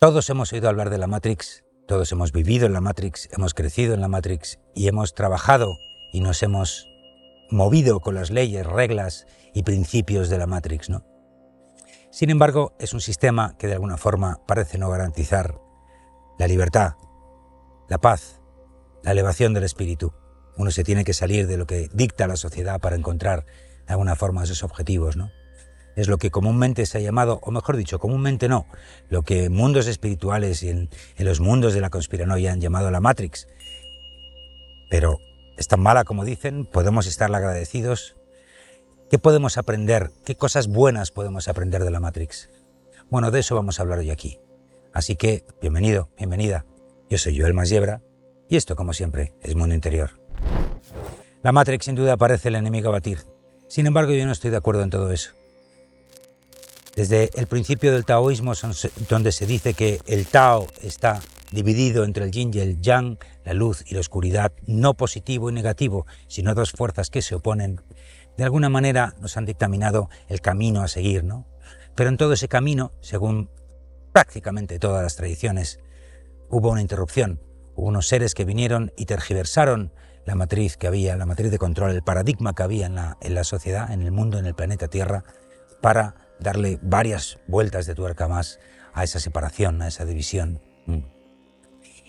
Todos 0.00 0.30
hemos 0.30 0.50
oído 0.54 0.70
hablar 0.70 0.88
de 0.88 0.96
la 0.96 1.06
Matrix, 1.06 1.62
todos 1.86 2.10
hemos 2.10 2.32
vivido 2.32 2.64
en 2.64 2.72
la 2.72 2.80
Matrix, 2.80 3.28
hemos 3.32 3.52
crecido 3.52 3.92
en 3.92 4.00
la 4.00 4.08
Matrix 4.08 4.58
y 4.74 4.88
hemos 4.88 5.12
trabajado 5.12 5.76
y 6.10 6.22
nos 6.22 6.42
hemos 6.42 6.86
movido 7.50 8.00
con 8.00 8.14
las 8.14 8.30
leyes, 8.30 8.66
reglas 8.66 9.26
y 9.52 9.62
principios 9.62 10.30
de 10.30 10.38
la 10.38 10.46
Matrix, 10.46 10.88
¿no? 10.88 11.04
Sin 12.10 12.30
embargo, 12.30 12.74
es 12.78 12.94
un 12.94 13.02
sistema 13.02 13.58
que 13.58 13.66
de 13.66 13.74
alguna 13.74 13.98
forma 13.98 14.40
parece 14.46 14.78
no 14.78 14.88
garantizar 14.88 15.60
la 16.38 16.48
libertad, 16.48 16.94
la 17.90 17.98
paz, 17.98 18.40
la 19.02 19.10
elevación 19.10 19.52
del 19.52 19.64
espíritu. 19.64 20.14
Uno 20.56 20.70
se 20.70 20.82
tiene 20.82 21.04
que 21.04 21.12
salir 21.12 21.46
de 21.46 21.58
lo 21.58 21.66
que 21.66 21.90
dicta 21.92 22.26
la 22.26 22.36
sociedad 22.36 22.80
para 22.80 22.96
encontrar 22.96 23.44
de 23.86 23.92
alguna 23.92 24.16
forma 24.16 24.44
esos 24.44 24.62
objetivos, 24.62 25.18
¿no? 25.18 25.30
Es 25.96 26.08
lo 26.08 26.18
que 26.18 26.30
comúnmente 26.30 26.86
se 26.86 26.98
ha 26.98 27.00
llamado, 27.00 27.40
o 27.42 27.50
mejor 27.50 27.76
dicho, 27.76 27.98
comúnmente 27.98 28.48
no, 28.48 28.66
lo 29.08 29.22
que 29.22 29.50
mundos 29.50 29.86
espirituales 29.86 30.62
y 30.62 30.70
en, 30.70 30.88
los 31.18 31.40
mundos 31.40 31.74
de 31.74 31.80
la 31.80 31.90
conspiranoia 31.90 32.52
han 32.52 32.60
llamado 32.60 32.90
la 32.90 33.00
Matrix. 33.00 33.48
Pero 34.88 35.18
es 35.56 35.68
tan 35.68 35.80
mala 35.80 36.04
como 36.04 36.24
dicen, 36.24 36.66
podemos 36.66 37.06
estarle 37.06 37.36
agradecidos. 37.36 38.16
¿Qué 39.10 39.18
podemos 39.18 39.58
aprender? 39.58 40.10
¿Qué 40.24 40.36
cosas 40.36 40.68
buenas 40.68 41.10
podemos 41.10 41.48
aprender 41.48 41.84
de 41.84 41.90
la 41.90 42.00
Matrix? 42.00 42.48
Bueno, 43.10 43.30
de 43.30 43.40
eso 43.40 43.54
vamos 43.54 43.78
a 43.78 43.82
hablar 43.82 43.98
hoy 43.98 44.10
aquí. 44.10 44.38
Así 44.92 45.16
que, 45.16 45.44
bienvenido, 45.60 46.08
bienvenida. 46.16 46.64
Yo 47.08 47.18
soy 47.18 47.38
Joel 47.38 47.54
Masiebra 47.54 48.02
y 48.48 48.56
esto, 48.56 48.76
como 48.76 48.92
siempre, 48.92 49.34
es 49.42 49.54
Mundo 49.54 49.74
Interior. 49.74 50.20
La 51.42 51.52
Matrix 51.52 51.86
sin 51.86 51.94
duda 51.94 52.16
parece 52.16 52.48
el 52.48 52.56
enemigo 52.56 52.88
a 52.88 52.92
batir. 52.92 53.18
Sin 53.68 53.86
embargo, 53.86 54.12
yo 54.12 54.26
no 54.26 54.32
estoy 54.32 54.50
de 54.50 54.56
acuerdo 54.56 54.82
en 54.82 54.90
todo 54.90 55.10
eso. 55.10 55.32
Desde 56.96 57.30
el 57.34 57.46
principio 57.46 57.92
del 57.92 58.04
taoísmo, 58.04 58.52
donde 59.08 59.32
se 59.32 59.46
dice 59.46 59.74
que 59.74 60.00
el 60.06 60.26
Tao 60.26 60.66
está 60.82 61.20
dividido 61.52 62.04
entre 62.04 62.24
el 62.24 62.30
yin 62.30 62.50
y 62.52 62.60
el 62.60 62.80
yang, 62.80 63.18
la 63.44 63.54
luz 63.54 63.84
y 63.86 63.94
la 63.94 64.00
oscuridad, 64.00 64.52
no 64.66 64.94
positivo 64.94 65.50
y 65.50 65.52
negativo, 65.52 66.06
sino 66.28 66.54
dos 66.54 66.72
fuerzas 66.72 67.10
que 67.10 67.22
se 67.22 67.34
oponen, 67.34 67.80
de 68.36 68.44
alguna 68.44 68.68
manera 68.68 69.14
nos 69.20 69.36
han 69.36 69.44
dictaminado 69.44 70.08
el 70.28 70.40
camino 70.40 70.82
a 70.82 70.88
seguir, 70.88 71.24
¿no? 71.24 71.46
Pero 71.94 72.08
en 72.08 72.16
todo 72.16 72.32
ese 72.32 72.48
camino, 72.48 72.92
según 73.00 73.50
prácticamente 74.12 74.78
todas 74.78 75.02
las 75.02 75.16
tradiciones, 75.16 75.80
hubo 76.48 76.70
una 76.70 76.80
interrupción. 76.80 77.40
Hubo 77.74 77.88
unos 77.88 78.08
seres 78.08 78.34
que 78.34 78.44
vinieron 78.44 78.92
y 78.96 79.06
tergiversaron 79.06 79.92
la 80.24 80.34
matriz 80.34 80.76
que 80.76 80.86
había, 80.86 81.16
la 81.16 81.26
matriz 81.26 81.50
de 81.50 81.58
control, 81.58 81.92
el 81.92 82.02
paradigma 82.02 82.54
que 82.54 82.62
había 82.62 82.86
en 82.86 82.94
la, 82.94 83.16
en 83.20 83.34
la 83.34 83.44
sociedad, 83.44 83.90
en 83.92 84.02
el 84.02 84.12
mundo, 84.12 84.38
en 84.38 84.46
el 84.46 84.54
planeta 84.54 84.88
Tierra, 84.88 85.24
para 85.80 86.14
darle 86.40 86.78
varias 86.82 87.38
vueltas 87.46 87.86
de 87.86 87.94
tuerca 87.94 88.28
más 88.28 88.58
a 88.92 89.04
esa 89.04 89.20
separación, 89.20 89.82
a 89.82 89.88
esa 89.88 90.04
división. 90.04 90.60
Mm. 90.86 91.04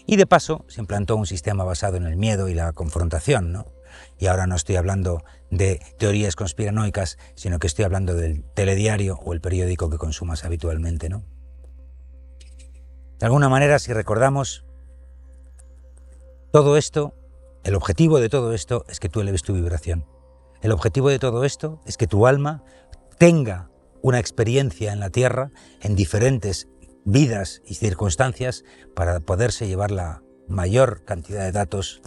Y 0.05 0.15
de 0.15 0.25
paso 0.25 0.65
se 0.67 0.81
implantó 0.81 1.15
un 1.15 1.25
sistema 1.25 1.63
basado 1.63 1.97
en 1.97 2.05
el 2.05 2.15
miedo 2.15 2.49
y 2.49 2.53
la 2.53 2.73
confrontación, 2.73 3.51
¿no? 3.51 3.67
Y 4.17 4.27
ahora 4.27 4.47
no 4.47 4.55
estoy 4.55 4.75
hablando 4.75 5.23
de 5.49 5.79
teorías 5.97 6.35
conspiranoicas, 6.35 7.17
sino 7.35 7.59
que 7.59 7.67
estoy 7.67 7.85
hablando 7.85 8.15
del 8.15 8.43
telediario 8.53 9.19
o 9.23 9.33
el 9.33 9.41
periódico 9.41 9.89
que 9.89 9.97
consumas 9.97 10.43
habitualmente, 10.43 11.09
¿no? 11.09 11.23
De 13.19 13.25
alguna 13.25 13.49
manera, 13.49 13.77
si 13.79 13.93
recordamos, 13.93 14.65
todo 16.51 16.77
esto, 16.77 17.13
el 17.63 17.75
objetivo 17.75 18.19
de 18.19 18.29
todo 18.29 18.53
esto 18.53 18.85
es 18.89 18.99
que 18.99 19.09
tú 19.09 19.21
eleves 19.21 19.43
tu 19.43 19.53
vibración. 19.53 20.05
El 20.61 20.71
objetivo 20.71 21.09
de 21.09 21.19
todo 21.19 21.43
esto 21.43 21.79
es 21.85 21.97
que 21.97 22.07
tu 22.07 22.27
alma 22.27 22.63
tenga 23.17 23.70
una 24.01 24.19
experiencia 24.19 24.93
en 24.93 24.99
la 24.99 25.09
Tierra 25.09 25.51
en 25.81 25.95
diferentes 25.95 26.67
vidas 27.05 27.61
y 27.65 27.75
circunstancias 27.75 28.63
para 28.95 29.19
poderse 29.19 29.67
llevar 29.67 29.91
la 29.91 30.23
mayor 30.47 31.03
cantidad 31.05 31.43
de 31.43 31.51
datos 31.51 32.01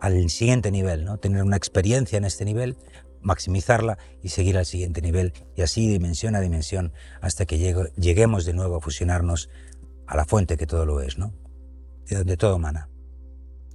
al 0.00 0.28
siguiente 0.30 0.70
nivel, 0.70 1.04
¿no? 1.04 1.18
tener 1.18 1.42
una 1.42 1.56
experiencia 1.56 2.18
en 2.18 2.24
este 2.24 2.44
nivel, 2.44 2.76
maximizarla 3.20 3.98
y 4.20 4.30
seguir 4.30 4.58
al 4.58 4.66
siguiente 4.66 5.00
nivel 5.00 5.32
y 5.54 5.62
así 5.62 5.88
dimensión 5.88 6.34
a 6.34 6.40
dimensión 6.40 6.92
hasta 7.20 7.46
que 7.46 7.58
lleguemos 7.96 8.44
de 8.44 8.52
nuevo 8.52 8.76
a 8.76 8.80
fusionarnos 8.80 9.48
a 10.06 10.16
la 10.16 10.24
fuente 10.24 10.56
que 10.56 10.66
todo 10.66 10.86
lo 10.86 11.00
es, 11.00 11.18
¿no? 11.18 11.34
de 12.08 12.16
donde 12.16 12.36
todo 12.36 12.58
mana. 12.58 12.88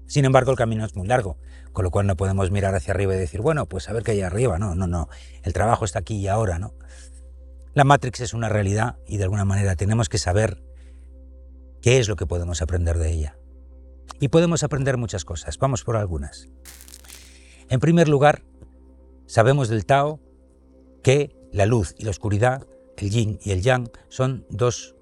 Sin 0.05 0.23
embargo, 0.23 0.51
el 0.51 0.57
camino 0.57 0.85
es 0.85 0.95
muy 0.95 1.07
largo, 1.07 1.37
con 1.73 1.83
lo 1.83 1.91
cual 1.91 2.07
no 2.07 2.15
podemos 2.15 2.49
mirar 2.49 2.75
hacia 2.75 2.93
arriba 2.93 3.13
y 3.15 3.19
decir, 3.19 3.41
bueno, 3.41 3.65
pues 3.65 3.89
a 3.89 3.93
ver 3.93 4.03
qué 4.03 4.11
hay 4.11 4.21
arriba. 4.21 4.57
No, 4.57 4.73
no, 4.73 4.87
no. 4.87 5.09
El 5.43 5.51
trabajo 5.51 5.83
está 5.83 5.99
aquí 5.99 6.15
y 6.15 6.27
ahora, 6.27 6.59
¿no? 6.59 6.73
La 7.77 7.83
Matrix 7.83 8.21
es 8.21 8.33
una 8.33 8.49
realidad 8.49 8.97
y 9.05 9.17
de 9.17 9.25
alguna 9.25 9.45
manera 9.45 9.75
tenemos 9.75 10.09
que 10.09 10.17
saber 10.17 10.63
qué 11.79 11.99
es 11.99 12.09
lo 12.09 12.15
que 12.15 12.25
podemos 12.25 12.63
aprender 12.63 12.97
de 12.97 13.11
ella. 13.11 13.37
Y 14.19 14.29
podemos 14.29 14.63
aprender 14.63 14.97
muchas 14.97 15.25
cosas, 15.25 15.59
vamos 15.59 15.83
por 15.83 15.95
algunas. 15.95 16.47
En 17.69 17.79
primer 17.79 18.09
lugar, 18.09 18.41
sabemos 19.27 19.69
del 19.69 19.85
Tao 19.85 20.19
que 21.03 21.35
la 21.53 21.67
luz 21.67 21.93
y 21.99 22.05
la 22.05 22.09
oscuridad, 22.09 22.65
el 22.97 23.11
yin 23.11 23.37
y 23.43 23.51
el 23.51 23.61
yang, 23.61 23.91
son 24.09 24.47
dos 24.49 24.95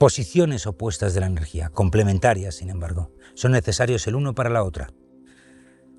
posiciones 0.00 0.66
opuestas 0.66 1.14
de 1.14 1.20
la 1.20 1.26
energía, 1.26 1.68
complementarias, 1.68 2.56
sin 2.56 2.70
embargo. 2.70 3.12
Son 3.34 3.52
necesarios 3.52 4.04
el 4.08 4.16
uno 4.16 4.34
para 4.34 4.50
la 4.50 4.64
otra. 4.64 4.88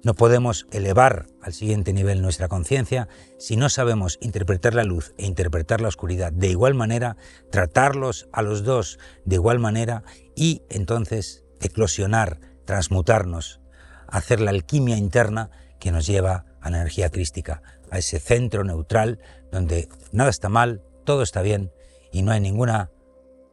No 0.04 0.16
podemos 0.16 0.66
elevar 0.72 1.28
al 1.42 1.54
siguiente 1.54 1.94
nivel 1.94 2.24
nuestra 2.24 2.48
conciencia 2.48 3.08
si 3.38 3.56
no 3.56 3.70
sabemos 3.70 4.18
interpretar 4.20 4.74
la 4.74 4.84
luz 4.84 5.14
e 5.18 5.28
interpretar 5.28 5.80
la 5.80 5.90
oscuridad 5.90 6.32
de 6.32 6.48
igual 6.48 6.74
manera, 6.74 7.18
tratarlos 7.52 8.28
a 8.32 8.42
los 8.42 8.64
dos 8.64 8.98
de 9.26 9.36
igual 9.36 9.60
manera 9.60 10.04
y 10.36 10.64
entonces 10.70 11.44
eclosionar, 11.60 12.40
transmutarnos, 12.66 13.62
hacer 14.08 14.42
la 14.42 14.50
alquimia 14.50 14.98
interna 14.98 15.52
que 15.80 15.92
nos 15.92 16.08
lleva 16.08 16.46
a 16.62 16.72
la 16.72 16.78
energía 16.78 17.12
crística, 17.12 17.62
a 17.92 18.00
ese 18.00 18.20
centro 18.20 18.64
neutral 18.64 19.20
donde 19.52 19.88
nada 20.12 20.32
está 20.32 20.50
mal, 20.50 20.82
todo 21.06 21.22
está 21.22 21.44
bien 21.44 21.72
y 22.12 22.24
no 22.24 22.32
hay 22.32 22.40
ninguna, 22.40 22.90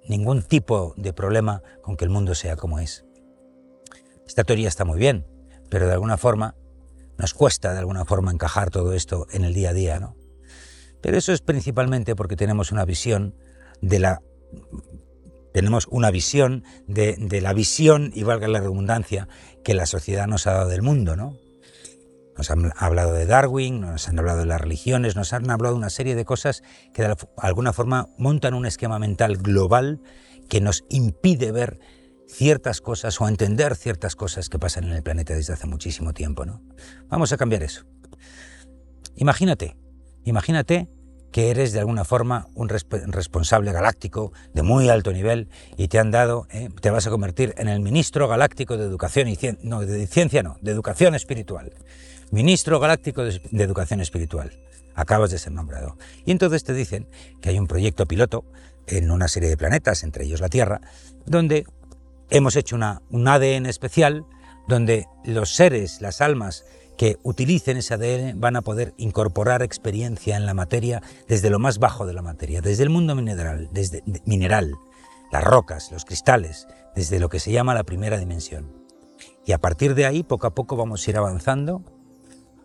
ningún 0.08 0.42
tipo 0.42 0.94
de 0.96 1.12
problema 1.12 1.62
con 1.82 1.98
que 1.98 2.04
el 2.06 2.10
mundo 2.10 2.34
sea 2.34 2.56
como 2.56 2.78
es. 2.78 3.04
Esta 4.26 4.44
teoría 4.44 4.68
está 4.68 4.86
muy 4.86 4.98
bien, 4.98 5.26
pero 5.70 5.86
de 5.86 5.92
alguna 5.92 6.16
forma 6.16 6.54
nos 7.18 7.34
cuesta 7.34 7.72
de 7.72 7.80
alguna 7.80 8.04
forma 8.04 8.30
encajar 8.30 8.70
todo 8.70 8.92
esto 8.92 9.26
en 9.32 9.44
el 9.44 9.54
día 9.54 9.70
a 9.70 9.74
día, 9.74 9.98
¿no? 9.98 10.16
Pero 11.00 11.16
eso 11.18 11.32
es 11.32 11.40
principalmente 11.40 12.16
porque 12.16 12.36
tenemos 12.36 12.72
una 12.72 12.84
visión 12.84 13.34
de 13.80 13.98
la 13.98 14.22
tenemos 15.52 15.88
una 15.90 16.10
visión 16.10 16.62
de, 16.86 17.40
la 17.40 17.52
visión, 17.52 18.12
y 18.14 18.22
valga 18.22 18.46
la 18.46 18.60
redundancia, 18.60 19.28
que 19.64 19.74
la 19.74 19.86
sociedad 19.86 20.26
nos 20.26 20.46
ha 20.46 20.52
dado 20.52 20.68
del 20.68 20.82
mundo, 20.82 21.16
¿no? 21.16 21.36
Nos 22.36 22.50
han 22.52 22.72
hablado 22.76 23.12
de 23.12 23.26
Darwin, 23.26 23.80
nos 23.80 24.08
han 24.08 24.18
hablado 24.20 24.38
de 24.38 24.46
las 24.46 24.60
religiones, 24.60 25.16
nos 25.16 25.32
han 25.32 25.50
hablado 25.50 25.74
de 25.74 25.78
una 25.78 25.90
serie 25.90 26.14
de 26.14 26.24
cosas 26.24 26.62
que 26.94 27.02
de 27.02 27.16
alguna 27.38 27.72
forma 27.72 28.08
montan 28.16 28.54
un 28.54 28.66
esquema 28.66 29.00
mental 29.00 29.38
global 29.38 30.00
que 30.48 30.60
nos 30.60 30.84
impide 30.88 31.50
ver 31.50 31.80
ciertas 32.28 32.80
cosas 32.80 33.20
o 33.20 33.28
entender 33.28 33.74
ciertas 33.74 34.14
cosas 34.14 34.48
que 34.48 34.58
pasan 34.58 34.84
en 34.84 34.92
el 34.92 35.02
planeta 35.02 35.34
desde 35.34 35.54
hace 35.54 35.66
muchísimo 35.66 36.12
tiempo. 36.12 36.44
¿no? 36.44 36.62
Vamos 37.08 37.32
a 37.32 37.36
cambiar 37.36 37.62
eso. 37.62 37.84
Imagínate, 39.16 39.76
imagínate 40.24 40.88
que 41.32 41.50
eres 41.50 41.72
de 41.72 41.80
alguna 41.80 42.04
forma 42.04 42.48
un 42.54 42.68
responsable 42.68 43.72
galáctico 43.72 44.32
de 44.54 44.62
muy 44.62 44.88
alto 44.88 45.12
nivel 45.12 45.48
y 45.76 45.88
te 45.88 45.98
han 45.98 46.10
dado, 46.10 46.46
eh, 46.50 46.68
te 46.80 46.90
vas 46.90 47.06
a 47.06 47.10
convertir 47.10 47.54
en 47.58 47.68
el 47.68 47.80
ministro 47.80 48.28
galáctico 48.28 48.76
de 48.76 48.84
educación 48.84 49.28
y 49.28 49.36
ciencia, 49.36 49.62
no, 49.68 49.80
de 49.80 50.06
ciencia 50.06 50.42
no, 50.42 50.56
de 50.62 50.70
educación 50.70 51.14
espiritual. 51.14 51.72
Ministro 52.30 52.78
galáctico 52.80 53.24
de 53.24 53.64
educación 53.64 54.00
espiritual. 54.00 54.52
Acabas 54.94 55.30
de 55.30 55.38
ser 55.38 55.52
nombrado. 55.52 55.96
Y 56.24 56.30
entonces 56.30 56.64
te 56.64 56.74
dicen 56.74 57.08
que 57.40 57.50
hay 57.50 57.58
un 57.58 57.66
proyecto 57.66 58.06
piloto 58.06 58.44
en 58.86 59.10
una 59.10 59.28
serie 59.28 59.48
de 59.48 59.56
planetas, 59.56 60.02
entre 60.02 60.24
ellos 60.24 60.40
la 60.40 60.48
Tierra, 60.48 60.80
donde 61.26 61.66
hemos 62.30 62.56
hecho 62.56 62.76
una, 62.76 63.02
un 63.10 63.26
ADN 63.26 63.66
especial 63.66 64.24
donde 64.66 65.06
los 65.24 65.54
seres, 65.54 66.00
las 66.00 66.20
almas 66.20 66.64
que 66.96 67.16
utilicen 67.22 67.76
ese 67.76 67.94
ADN 67.94 68.40
van 68.40 68.56
a 68.56 68.62
poder 68.62 68.92
incorporar 68.96 69.62
experiencia 69.62 70.36
en 70.36 70.46
la 70.46 70.54
materia 70.54 71.00
desde 71.28 71.48
lo 71.48 71.58
más 71.58 71.78
bajo 71.78 72.06
de 72.06 72.12
la 72.12 72.22
materia, 72.22 72.60
desde 72.60 72.82
el 72.82 72.90
mundo 72.90 73.14
mineral, 73.14 73.68
desde 73.72 74.02
mineral, 74.26 74.74
las 75.30 75.44
rocas, 75.44 75.92
los 75.92 76.04
cristales, 76.04 76.66
desde 76.94 77.20
lo 77.20 77.28
que 77.28 77.40
se 77.40 77.52
llama 77.52 77.74
la 77.74 77.84
primera 77.84 78.18
dimensión. 78.18 78.72
Y 79.46 79.52
a 79.52 79.58
partir 79.58 79.94
de 79.94 80.06
ahí, 80.06 80.22
poco 80.24 80.46
a 80.46 80.54
poco 80.54 80.76
vamos 80.76 81.06
a 81.06 81.10
ir 81.10 81.16
avanzando 81.16 81.82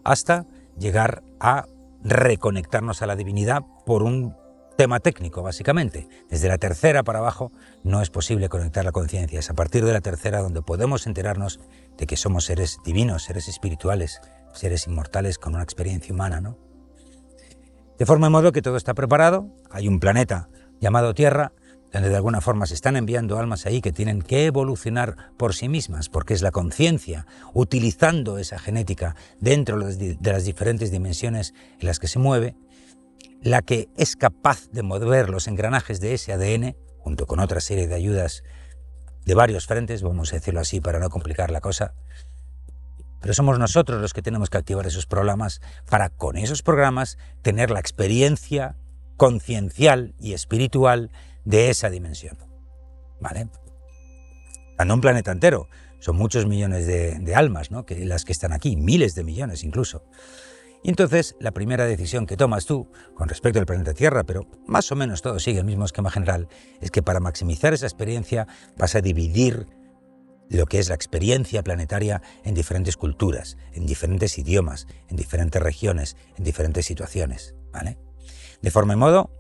hasta 0.04 0.46
llegar 0.78 1.24
a 1.40 1.68
reconectarnos 2.04 3.02
a 3.02 3.08
la 3.08 3.16
divinidad 3.16 3.62
por 3.86 4.04
un 4.04 4.36
tema 4.76 5.00
técnico, 5.00 5.44
básicamente. 5.44 6.08
Desde 6.30 6.48
la 6.48 6.58
tercera 6.58 7.04
para 7.04 7.20
abajo 7.20 7.52
no 7.84 8.02
es 8.02 8.10
posible 8.10 8.50
conectar 8.50 8.84
la 8.84 8.92
conciencia. 8.92 9.40
Es 9.40 9.50
a 9.50 9.54
partir 9.54 9.86
de 9.86 9.94
la 9.94 10.02
tercera 10.02 10.42
donde 10.42 10.62
podemos 10.62 11.08
enterarnos 11.08 11.60
de 11.98 12.08
que 12.08 12.18
somos 12.18 12.46
seres 12.46 12.78
divinos, 12.86 13.24
seres 13.24 13.48
espirituales, 13.48 14.22
seres 14.54 14.88
inmortales 14.88 15.38
con 15.38 15.56
una 15.56 15.64
experiencia 15.64 16.14
humana, 16.14 16.42
¿no? 16.42 16.58
De 17.98 18.06
forma 18.06 18.28
y 18.28 18.30
modo 18.32 18.52
que 18.52 18.62
todo 18.62 18.78
está 18.78 18.94
preparado. 18.94 19.48
Hay 19.70 19.88
un 19.88 20.00
planeta 20.00 20.50
llamado 20.80 21.14
Tierra, 21.14 21.54
donde 21.92 22.10
de 22.10 22.16
alguna 22.16 22.42
forma 22.42 22.66
se 22.66 22.74
están 22.74 22.96
enviando 22.96 23.38
almas 23.38 23.68
ahí 23.68 23.80
que 23.80 23.92
tienen 23.92 24.24
que 24.24 24.48
evolucionar 24.48 25.32
por 25.38 25.54
sí 25.54 25.70
mismas, 25.70 26.10
porque 26.10 26.34
es 26.34 26.42
la 26.42 26.52
conciencia, 26.52 27.28
utilizando 27.54 28.40
esa 28.40 28.58
genética 28.58 29.16
dentro 29.40 29.78
de 29.78 30.18
las 30.24 30.44
diferentes 30.44 30.90
dimensiones 30.90 31.54
en 31.80 31.88
las 31.88 32.00
que 32.00 32.08
se 32.08 32.18
mueve, 32.18 32.56
la 33.44 33.62
que 33.62 33.90
es 33.98 34.16
capaz 34.16 34.70
de 34.72 34.84
mover 34.84 35.30
los 35.30 35.48
engranajes 35.48 36.00
de 36.00 36.14
ese 36.14 36.34
ADN, 36.34 36.76
junto 36.98 37.28
con 37.28 37.40
otra 37.40 37.60
serie 37.60 37.88
de 37.88 37.96
ayudas 37.96 38.44
de 39.26 39.36
varios 39.36 39.68
frentes, 39.68 40.02
vamos 40.02 40.32
a 40.32 40.38
decirlo 40.38 40.62
así 40.62 40.80
para 40.80 41.00
no 41.00 41.10
complicar 41.10 41.52
la 41.52 41.62
cosa, 41.62 41.94
pero 43.22 43.34
somos 43.34 43.60
nosotros 43.60 44.02
los 44.02 44.14
que 44.14 44.22
tenemos 44.22 44.50
que 44.50 44.58
activar 44.58 44.86
esos 44.86 45.06
programas 45.06 45.62
para 45.90 46.10
con 46.10 46.38
esos 46.38 46.62
programas 46.62 47.18
tener 47.42 47.72
la 47.72 47.80
experiencia 47.80 48.76
conciencial 49.16 50.14
y 50.20 50.34
espiritual 50.34 51.12
de 51.46 51.70
esa 51.70 51.90
dimensión. 51.90 52.38
¿Vale? 53.22 53.48
Ando 54.78 54.94
un 54.94 55.02
planeta 55.02 55.32
entero, 55.32 55.70
son 56.00 56.18
muchos 56.18 56.46
millones 56.46 56.86
de, 56.86 57.34
almas, 57.36 57.72
¿no? 57.72 57.86
Que 57.86 58.06
las 58.06 58.26
que 58.26 58.34
están 58.34 58.52
aquí, 58.52 58.76
miles 58.76 59.16
de 59.16 59.24
millones 59.24 59.64
incluso. 59.64 60.04
Y 60.84 60.90
entonces 60.90 61.36
la 61.40 61.52
primera 61.52 61.86
decisión 61.86 62.26
que 62.26 62.36
tomas 62.36 62.66
tú 62.66 62.90
con 63.16 63.30
respecto 63.30 63.60
al 63.60 63.66
planeta 63.66 63.94
Tierra, 63.94 64.24
pero 64.24 64.46
más 64.68 64.92
o 64.92 64.96
menos 64.96 65.22
todo 65.22 65.40
sigue 65.40 65.60
el 65.60 65.66
mismo 65.66 65.86
esquema 65.86 66.12
general, 66.12 66.50
es 66.82 66.92
que 66.92 67.02
para 67.02 67.22
maximizar 67.22 67.74
esa 67.74 67.86
experiencia 67.86 68.48
vas 68.78 68.96
a 68.96 69.02
dividir 69.02 69.68
lo 70.50 70.66
que 70.66 70.80
es 70.80 70.90
la 70.90 70.96
experiencia 70.96 71.64
planetaria 71.64 72.22
en 72.44 72.54
diferentes 72.54 72.98
culturas, 72.98 73.58
en 73.72 73.86
diferentes 73.86 74.38
idiomas, 74.38 74.88
en 75.10 75.16
diferentes 75.16 75.62
regiones, 75.62 76.18
en 76.38 76.44
diferentes 76.44 76.86
situaciones, 76.86 77.56
¿vale? 77.72 77.98
De 78.62 78.70
forma 78.70 78.94
y 78.94 78.98
modo 78.98 79.32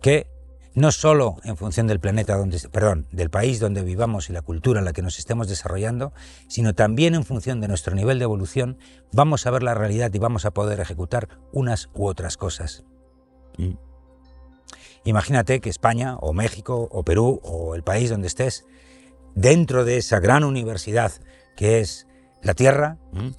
que 0.00 0.31
no 0.74 0.90
solo 0.90 1.36
en 1.44 1.56
función 1.56 1.86
del 1.86 2.00
planeta 2.00 2.36
donde, 2.36 2.58
perdón, 2.70 3.06
del 3.12 3.30
país 3.30 3.60
donde 3.60 3.82
vivamos 3.82 4.30
y 4.30 4.32
la 4.32 4.42
cultura 4.42 4.78
en 4.78 4.84
la 4.84 4.92
que 4.92 5.02
nos 5.02 5.18
estemos 5.18 5.48
desarrollando, 5.48 6.12
sino 6.48 6.74
también 6.74 7.14
en 7.14 7.24
función 7.24 7.60
de 7.60 7.68
nuestro 7.68 7.94
nivel 7.94 8.18
de 8.18 8.24
evolución, 8.24 8.78
vamos 9.12 9.46
a 9.46 9.50
ver 9.50 9.62
la 9.62 9.74
realidad 9.74 10.12
y 10.14 10.18
vamos 10.18 10.44
a 10.44 10.52
poder 10.52 10.80
ejecutar 10.80 11.28
unas 11.52 11.90
u 11.94 12.06
otras 12.06 12.36
cosas. 12.36 12.84
Mm. 13.58 13.72
Imagínate 15.04 15.60
que 15.60 15.68
España 15.68 16.16
o 16.16 16.32
México 16.32 16.88
o 16.90 17.02
Perú 17.02 17.40
o 17.42 17.74
el 17.74 17.82
país 17.82 18.08
donde 18.08 18.28
estés, 18.28 18.64
dentro 19.34 19.84
de 19.84 19.98
esa 19.98 20.20
gran 20.20 20.44
universidad 20.44 21.12
que 21.56 21.80
es 21.80 22.06
la 22.42 22.54
Tierra, 22.54 22.98
mm, 23.12 23.30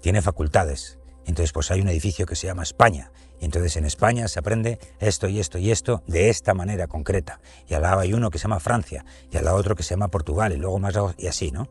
tiene 0.00 0.22
facultades. 0.22 0.98
Entonces, 1.26 1.52
pues 1.52 1.70
hay 1.70 1.80
un 1.80 1.88
edificio 1.88 2.26
que 2.26 2.34
se 2.34 2.46
llama 2.46 2.62
España 2.62 3.12
y 3.42 3.44
entonces 3.44 3.76
en 3.76 3.84
España 3.84 4.28
se 4.28 4.38
aprende 4.38 4.78
esto 5.00 5.26
y 5.26 5.40
esto 5.40 5.58
y 5.58 5.72
esto 5.72 6.04
de 6.06 6.30
esta 6.30 6.54
manera 6.54 6.86
concreta. 6.86 7.40
Y 7.68 7.74
al 7.74 7.82
lado 7.82 7.98
hay 7.98 8.14
uno 8.14 8.30
que 8.30 8.38
se 8.38 8.44
llama 8.44 8.60
Francia, 8.60 9.04
y 9.32 9.36
al 9.36 9.46
lado 9.46 9.56
otro 9.56 9.74
que 9.74 9.82
se 9.82 9.90
llama 9.90 10.12
Portugal, 10.12 10.52
y 10.52 10.58
luego 10.58 10.78
más 10.78 10.94
y 11.18 11.26
así, 11.26 11.50
¿no? 11.50 11.68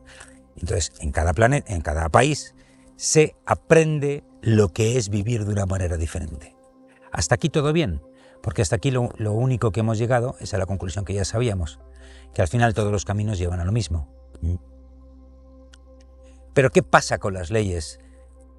Entonces, 0.56 0.92
en 1.00 1.12
cada 1.12 1.32
planeta, 1.32 1.72
en 1.72 1.80
cada 1.80 2.10
país, 2.10 2.54
se 2.96 3.36
aprende 3.46 4.22
lo 4.42 4.68
que 4.68 4.98
es 4.98 5.08
vivir 5.08 5.46
de 5.46 5.52
una 5.52 5.64
manera 5.64 5.96
diferente. 5.96 6.54
Hasta 7.10 7.36
aquí 7.36 7.48
todo 7.48 7.72
bien, 7.72 8.02
porque 8.42 8.60
hasta 8.60 8.76
aquí 8.76 8.90
lo, 8.90 9.08
único 9.32 9.70
que 9.70 9.80
hemos 9.80 9.96
llegado 9.96 10.36
es 10.40 10.52
a 10.52 10.58
la 10.58 10.66
conclusión 10.66 11.06
que 11.06 11.14
ya 11.14 11.24
sabíamos, 11.24 11.80
que 12.34 12.42
al 12.42 12.48
final 12.48 12.74
todos 12.74 12.92
los 12.92 13.06
caminos 13.06 13.38
llevan 13.38 13.60
a 13.60 13.64
lo 13.64 13.72
mismo. 13.72 14.12
¿Mm? 14.42 14.56
Pero 16.52 16.68
¿qué 16.68 16.82
pasa 16.82 17.16
con 17.16 17.32
las 17.32 17.50
leyes 17.50 17.98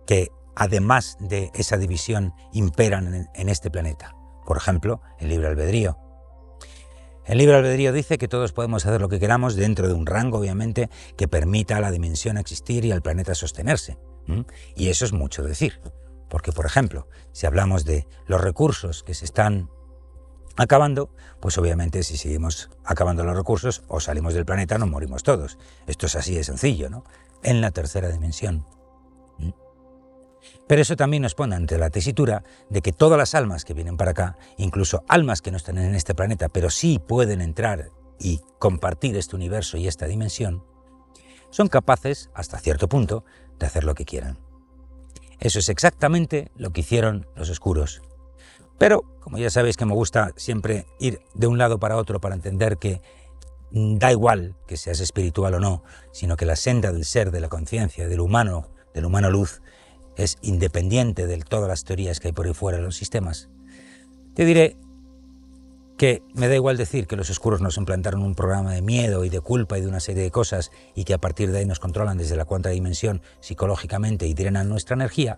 que 0.08 0.32
además 0.56 1.18
de 1.20 1.52
esa 1.54 1.78
división, 1.78 2.34
imperan 2.52 3.30
en, 3.34 3.50
este 3.50 3.72
planeta. 3.72 4.16
Por 4.46 4.58
ejemplo, 4.58 5.02
el 5.20 5.30
libre 5.30 5.48
albedrío. 5.48 5.98
El 7.26 7.38
libre 7.38 7.56
albedrío 7.56 7.94
dice 7.94 8.18
que 8.18 8.28
todos 8.28 8.52
podemos 8.52 8.86
hacer 8.86 9.00
lo 9.00 9.10
que 9.10 9.20
queramos 9.20 9.56
dentro 9.56 9.88
de 9.88 9.94
un 9.94 10.06
rango, 10.06 10.40
obviamente, 10.40 10.90
que 11.18 11.28
permita 11.28 11.78
a 11.78 11.82
la 11.82 11.92
dimensión 11.92 12.38
existir 12.38 12.84
y 12.84 12.92
al 12.92 13.02
planeta 13.02 13.34
sostenerse. 13.34 13.98
Y 14.76 14.90
eso 14.90 15.06
es 15.06 15.14
mucho 15.14 15.44
decir. 15.44 15.80
Porque, 16.30 16.52
por 16.52 16.66
ejemplo, 16.66 17.08
si 17.32 17.46
hablamos 17.46 17.86
de 17.86 18.08
los 18.26 18.42
recursos 18.42 19.04
que 19.04 19.14
se 19.14 19.26
están 19.26 19.70
acabando, 20.58 21.10
pues 21.40 21.58
obviamente 21.58 22.04
si 22.04 22.18
seguimos 22.18 22.70
acabando 22.84 23.24
los 23.24 23.36
recursos 23.36 23.84
o 23.88 24.00
salimos 24.00 24.34
del 24.34 24.46
planeta 24.46 24.78
nos 24.78 24.90
morimos 24.90 25.24
todos. 25.24 25.58
Esto 25.88 26.06
es 26.06 26.16
así 26.16 26.36
de 26.36 26.44
sencillo, 26.44 26.90
¿no? 26.90 27.04
En 27.44 27.62
la 27.62 27.72
tercera 27.72 28.10
dimensión. 28.10 28.66
Pero 30.68 30.82
eso 30.82 30.96
también 30.96 31.24
nos 31.24 31.36
pone 31.36 31.56
ante 31.56 31.78
la 31.78 31.90
tesitura 31.90 32.44
de 32.70 32.82
que 32.82 32.94
todas 32.94 33.18
las 33.18 33.36
almas 33.36 33.66
que 33.66 33.74
vienen 33.74 33.98
para 33.98 34.12
acá, 34.12 34.38
incluso 34.58 35.04
almas 35.08 35.42
que 35.42 35.52
no 35.52 35.58
están 35.58 35.78
en 35.78 35.96
este 35.96 36.16
planeta, 36.16 36.50
pero 36.50 36.70
sí 36.70 37.00
pueden 37.00 37.42
entrar 37.42 37.90
y 38.20 38.42
compartir 38.60 39.18
este 39.18 39.36
universo 39.36 39.78
y 39.78 39.88
esta 39.88 40.06
dimensión, 40.06 40.64
son 41.50 41.68
capaces, 41.68 42.30
hasta 42.34 42.60
cierto 42.60 42.88
punto, 42.88 43.26
de 43.60 43.68
hacer 43.68 43.84
lo 43.84 43.94
que 43.94 44.06
quieran. 44.06 44.40
Eso 45.40 45.60
es 45.60 45.70
exactamente 45.70 46.52
lo 46.56 46.72
que 46.72 46.82
hicieron 46.82 47.28
los 47.36 47.50
oscuros. 47.50 48.02
Pero, 48.78 49.04
como 49.20 49.38
ya 49.38 49.50
sabéis 49.50 49.78
que 49.78 49.86
me 49.86 49.94
gusta 49.94 50.32
siempre 50.36 50.88
ir 51.00 51.22
de 51.34 51.48
un 51.48 51.58
lado 51.58 51.80
para 51.80 51.98
otro 51.98 52.20
para 52.20 52.36
entender 52.36 52.78
que 52.78 53.02
da 53.72 54.12
igual 54.12 54.56
que 54.68 54.78
seas 54.78 55.00
espiritual 55.00 55.56
o 55.56 55.60
no, 55.60 55.84
sino 56.12 56.38
que 56.38 56.46
la 56.46 56.56
senda 56.56 56.92
del 56.92 57.06
ser, 57.06 57.32
de 57.32 57.40
la 57.40 57.50
conciencia, 57.50 58.08
del 58.08 58.20
humano, 58.20 58.70
del 58.94 59.06
humano 59.06 59.32
luz, 59.32 59.62
es 60.18 60.38
independiente 60.42 61.28
de 61.28 61.38
todas 61.40 61.68
las 61.68 61.84
teorías 61.84 62.20
que 62.20 62.30
hay 62.30 62.34
por 62.34 62.48
ahí 62.48 62.54
fuera 62.54 62.78
de 62.78 62.84
los 62.84 62.96
sistemas, 62.96 63.50
te 64.34 64.46
diré 64.46 64.78
que 65.98 66.24
me 66.34 66.48
da 66.48 66.56
igual 66.56 66.76
decir 66.76 67.08
que 67.08 67.16
los 67.16 67.30
oscuros 67.30 67.62
nos 67.62 67.78
implantaron 67.78 68.24
un 68.24 68.36
programa 68.36 68.74
de 68.74 68.82
miedo 68.82 69.24
y 69.26 69.30
de 69.30 69.42
culpa 69.42 69.78
y 69.78 69.82
de 69.82 69.88
una 69.88 70.00
serie 70.00 70.24
de 70.24 70.32
cosas 70.32 70.72
y 70.96 71.04
que 71.04 71.14
a 71.14 71.20
partir 71.20 71.52
de 71.52 71.60
ahí 71.60 71.66
nos 71.66 71.80
controlan 71.80 72.18
desde 72.18 72.36
la 72.36 72.46
cuarta 72.46 72.70
dimensión 72.70 73.22
psicológicamente 73.40 74.26
y 74.28 74.34
drenan 74.34 74.70
nuestra 74.70 74.96
energía, 74.96 75.38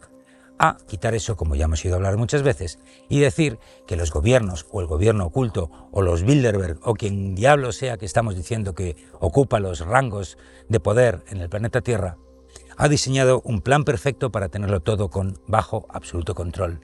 a 0.57 0.77
quitar 0.87 1.13
eso, 1.13 1.35
como 1.35 1.55
ya 1.55 1.65
hemos 1.65 1.83
oído 1.83 1.97
hablar 1.97 2.15
muchas 2.17 2.41
veces, 2.41 2.79
y 3.09 3.19
decir 3.19 3.59
que 3.85 3.97
los 3.97 4.11
gobiernos 4.11 4.65
o 4.71 4.79
el 4.79 4.87
gobierno 4.87 5.25
oculto 5.25 5.69
o 5.91 6.01
los 6.01 6.23
Bilderberg 6.23 6.79
o 6.83 6.93
quien 6.93 7.35
diablo 7.35 7.73
sea 7.73 7.97
que 7.97 8.05
estamos 8.05 8.35
diciendo 8.35 8.73
que 8.73 8.95
ocupa 9.19 9.59
los 9.59 9.81
rangos 9.81 10.37
de 10.69 10.79
poder 10.79 11.23
en 11.27 11.41
el 11.41 11.49
planeta 11.49 11.81
Tierra 11.81 12.17
ha 12.77 12.89
diseñado 12.89 13.41
un 13.45 13.61
plan 13.61 13.83
perfecto 13.83 14.31
para 14.31 14.49
tenerlo 14.49 14.81
todo 14.81 15.09
con 15.09 15.39
bajo 15.47 15.85
absoluto 15.89 16.35
control. 16.35 16.81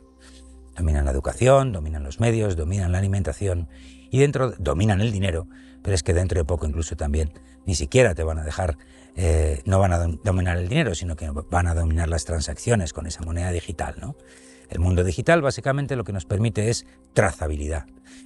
Dominan 0.76 1.06
la 1.06 1.12
educación, 1.12 1.72
dominan 1.72 2.04
los 2.04 2.20
medios, 2.20 2.56
dominan 2.56 2.92
la 2.92 3.00
alimentación 3.00 3.70
y 4.10 4.20
dentro 4.20 4.52
dominan 4.58 5.02
el 5.02 5.12
dinero, 5.12 5.48
pero 5.82 5.96
es 5.96 6.04
que 6.04 6.14
dentro 6.14 6.40
de 6.40 6.46
poco 6.46 6.66
incluso 6.66 6.96
también 6.96 7.34
ni 7.66 7.76
siquiera 7.76 8.16
te 8.16 8.24
van 8.24 8.40
a 8.40 8.44
dejar, 8.44 8.78
eh, 9.16 9.62
no 9.66 9.80
van 9.80 9.94
a 9.94 10.00
dominar 10.24 10.58
el 10.58 10.70
dinero, 10.70 10.96
sino 10.96 11.16
que 11.16 11.30
van 11.30 11.68
a 11.68 11.76
dominar 11.76 12.10
las 12.10 12.26
transacciones 12.26 12.94
con 12.94 13.06
esa 13.08 13.22
moneda 13.24 13.52
digital. 13.52 13.96
¿no? 14.00 14.16
El 14.70 14.80
mundo 14.80 15.04
digital 15.04 15.42
básicamente 15.42 15.96
lo 15.96 16.04
que 16.04 16.14
nos 16.14 16.26
permite 16.26 16.70
es 16.70 16.86
trazabilidad 17.14 17.86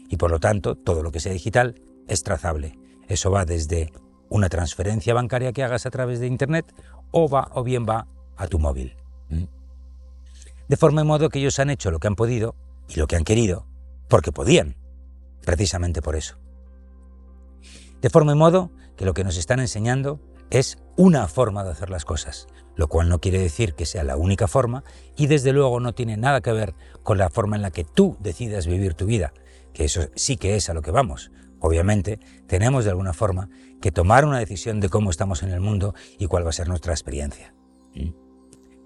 y 0.09 0.17
por 0.17 0.31
lo 0.31 0.39
tanto 0.39 0.75
todo 0.75 1.03
lo 1.03 1.11
que 1.11 1.19
sea 1.19 1.33
digital 1.33 1.81
es 2.07 2.23
trazable. 2.23 2.77
Eso 3.07 3.31
va 3.31 3.45
desde 3.45 3.91
una 4.29 4.49
transferencia 4.49 5.13
bancaria 5.13 5.53
que 5.53 5.63
hagas 5.63 5.85
a 5.85 5.91
través 5.91 6.19
de 6.19 6.27
Internet 6.27 6.65
o, 7.11 7.29
va, 7.29 7.49
o 7.53 7.63
bien 7.63 7.85
va 7.87 8.07
a 8.35 8.47
tu 8.47 8.59
móvil. 8.59 8.95
De 10.67 10.77
forma 10.77 11.01
y 11.01 11.05
modo 11.05 11.29
que 11.29 11.39
ellos 11.39 11.59
han 11.59 11.69
hecho 11.69 11.91
lo 11.91 11.99
que 11.99 12.07
han 12.07 12.15
podido 12.15 12.55
y 12.87 12.99
lo 12.99 13.07
que 13.07 13.15
han 13.15 13.23
querido, 13.23 13.65
porque 14.07 14.31
podían, 14.31 14.75
precisamente 15.43 16.01
por 16.01 16.15
eso. 16.15 16.37
De 18.01 18.09
forma 18.09 18.33
y 18.33 18.35
modo 18.35 18.71
que 18.97 19.05
lo 19.05 19.13
que 19.13 19.23
nos 19.23 19.37
están 19.37 19.59
enseñando 19.59 20.19
es 20.49 20.77
una 20.95 21.27
forma 21.27 21.63
de 21.63 21.71
hacer 21.71 21.89
las 21.89 22.05
cosas, 22.05 22.47
lo 22.75 22.87
cual 22.87 23.09
no 23.09 23.19
quiere 23.19 23.39
decir 23.39 23.73
que 23.73 23.85
sea 23.85 24.03
la 24.03 24.17
única 24.17 24.47
forma 24.47 24.83
y 25.15 25.27
desde 25.27 25.53
luego 25.53 25.79
no 25.79 25.93
tiene 25.93 26.17
nada 26.17 26.41
que 26.41 26.51
ver 26.51 26.73
con 27.03 27.17
la 27.17 27.29
forma 27.29 27.55
en 27.55 27.61
la 27.61 27.71
que 27.71 27.83
tú 27.83 28.17
decidas 28.19 28.67
vivir 28.67 28.93
tu 28.93 29.05
vida, 29.05 29.33
que 29.75 29.85
eso 29.85 30.07
sí 30.15 30.37
que 30.37 30.55
es 30.55 30.69
a 30.69 30.73
lo 30.73 30.81
que 30.81 30.89
vamos. 30.89 31.31
Obviamente, 31.59 32.19
tenemos 32.47 32.85
de 32.85 32.91
alguna 32.91 33.13
forma 33.13 33.49
que 33.81 33.91
tomar 33.91 34.25
una 34.25 34.39
decisión 34.39 34.79
de 34.79 34.89
cómo 34.89 35.11
estamos 35.11 35.43
en 35.43 35.51
el 35.51 35.59
mundo 35.59 35.93
y 36.17 36.27
cuál 36.27 36.45
va 36.45 36.49
a 36.49 36.53
ser 36.53 36.67
nuestra 36.67 36.93
experiencia. 36.93 37.53
¿Mm? 37.93 38.09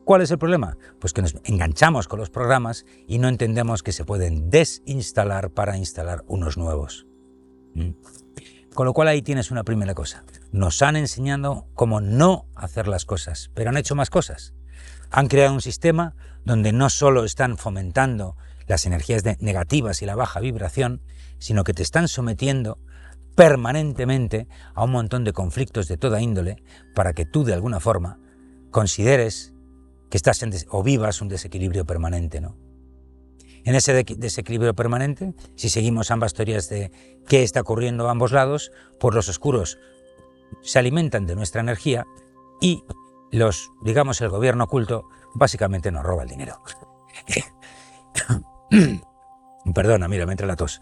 ¿Cuál 0.04 0.24
es 0.24 0.32
el 0.32 0.40
problema? 0.40 0.78
Pues 1.00 1.14
que 1.14 1.22
nos 1.22 1.36
enganchamos 1.44 2.08
con 2.08 2.20
los 2.20 2.32
programas 2.32 2.86
y 3.08 3.20
no 3.20 3.28
entendemos 3.28 3.84
que 3.84 3.92
se 3.92 4.04
pueden 4.04 4.50
desinstalar 4.50 5.52
para 5.52 5.78
instalar 5.78 6.24
unos 6.28 6.58
nuevos. 6.58 7.06
¿Mm? 7.76 7.92
Con 8.74 8.88
lo 8.88 8.94
cual 8.94 9.10
ahí 9.10 9.22
tienes 9.22 9.52
una 9.52 9.64
primera 9.64 9.94
cosa. 9.94 10.24
Nos 10.52 10.82
han 10.82 10.96
enseñado 10.96 11.68
cómo 11.76 12.02
no 12.02 12.48
hacer 12.56 12.88
las 12.88 13.06
cosas, 13.06 13.52
pero 13.54 13.70
han 13.70 13.78
hecho 13.78 13.94
más 13.94 14.10
cosas. 14.10 14.56
Han 15.12 15.28
creado 15.28 15.54
un 15.54 15.62
sistema 15.62 16.16
donde 16.46 16.72
no 16.72 16.90
solo 16.90 17.26
están 17.26 17.58
fomentando 17.58 18.36
las 18.70 18.86
energías 18.86 19.24
negativas 19.42 20.02
y 20.04 20.06
la 20.06 20.16
baja 20.16 20.40
vibración, 20.40 21.02
sino 21.40 21.64
que 21.64 21.74
te 21.74 21.82
están 21.82 22.08
sometiendo 22.08 22.78
permanentemente 23.36 24.48
a 24.76 24.84
un 24.84 24.92
montón 24.92 25.24
de 25.24 25.34
conflictos 25.34 25.88
de 25.88 25.98
toda 25.98 26.22
índole 26.22 26.62
para 26.94 27.14
que 27.14 27.26
tú 27.26 27.44
de 27.44 27.54
alguna 27.54 27.80
forma 27.80 28.20
consideres 28.70 29.54
que 30.12 30.18
estás 30.18 30.44
en 30.44 30.54
o 30.70 30.84
vivas 30.84 31.20
un 31.20 31.30
desequilibrio 31.30 31.86
permanente, 31.86 32.42
¿no? 32.42 32.58
En 33.66 33.74
ese 33.74 34.04
desequilibrio 34.04 34.76
permanente, 34.76 35.34
si 35.56 35.70
seguimos 35.70 36.12
ambas 36.12 36.34
teorías 36.34 36.70
de 36.70 36.92
qué 37.28 37.44
está 37.44 37.62
ocurriendo 37.62 38.08
a 38.08 38.12
ambos 38.12 38.32
lados, 38.32 38.72
pues 39.00 39.16
los 39.16 39.30
oscuros 39.30 39.80
se 40.62 40.78
alimentan 40.78 41.26
de 41.26 41.36
nuestra 41.36 41.62
energía 41.62 42.06
y 42.62 42.84
los, 43.32 43.72
digamos, 43.84 44.22
el 44.22 44.30
gobierno 44.30 44.66
oculto 44.66 45.10
básicamente 45.34 45.92
nos 45.92 46.04
roba 46.04 46.24
el 46.24 46.30
dinero. 46.30 46.62
Perdona, 49.74 50.08
mira, 50.08 50.26
me 50.26 50.34
entra 50.34 50.48
la 50.48 50.56
tos. 50.56 50.82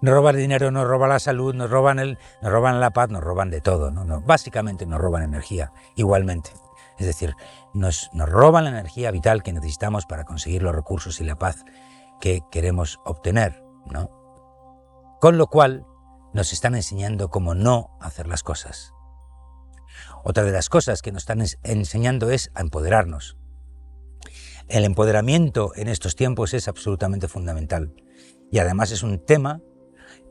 Nos 0.00 0.14
roban 0.14 0.36
el 0.36 0.42
dinero, 0.42 0.70
nos 0.70 0.86
roban 0.86 1.10
la 1.10 1.18
salud, 1.18 1.54
nos 1.54 1.70
roban, 1.70 1.98
el, 1.98 2.18
nos 2.40 2.52
roban 2.52 2.80
la 2.80 2.90
paz, 2.90 3.10
nos 3.10 3.22
roban 3.22 3.50
de 3.50 3.60
todo. 3.60 3.90
¿no? 3.90 4.20
básicamente 4.20 4.86
nos 4.86 5.00
roban 5.00 5.22
energía, 5.22 5.72
igualmente. 5.96 6.50
Es 6.98 7.06
decir, 7.06 7.34
nos, 7.74 8.10
nos 8.12 8.28
roban 8.28 8.64
la 8.64 8.70
energía 8.70 9.10
vital 9.10 9.42
que 9.42 9.52
necesitamos 9.52 10.06
para 10.06 10.24
conseguir 10.24 10.62
los 10.62 10.74
recursos 10.74 11.20
y 11.20 11.24
la 11.24 11.36
paz 11.36 11.64
que 12.20 12.42
queremos 12.50 13.00
obtener. 13.04 13.62
¿no? 13.90 14.10
Con 15.20 15.36
lo 15.36 15.48
cual, 15.48 15.84
nos 16.32 16.52
están 16.52 16.74
enseñando 16.74 17.30
cómo 17.30 17.54
no 17.54 17.96
hacer 18.00 18.26
las 18.26 18.42
cosas. 18.42 18.92
Otra 20.24 20.44
de 20.44 20.52
las 20.52 20.68
cosas 20.68 21.02
que 21.02 21.12
nos 21.12 21.22
están 21.22 21.42
enseñando 21.62 22.30
es 22.30 22.50
a 22.54 22.60
empoderarnos. 22.60 23.36
El 24.68 24.84
empoderamiento 24.84 25.72
en 25.76 25.88
estos 25.88 26.14
tiempos 26.14 26.52
es 26.52 26.68
absolutamente 26.68 27.26
fundamental 27.26 27.94
y 28.50 28.58
además 28.58 28.90
es 28.90 29.02
un 29.02 29.18
tema 29.18 29.62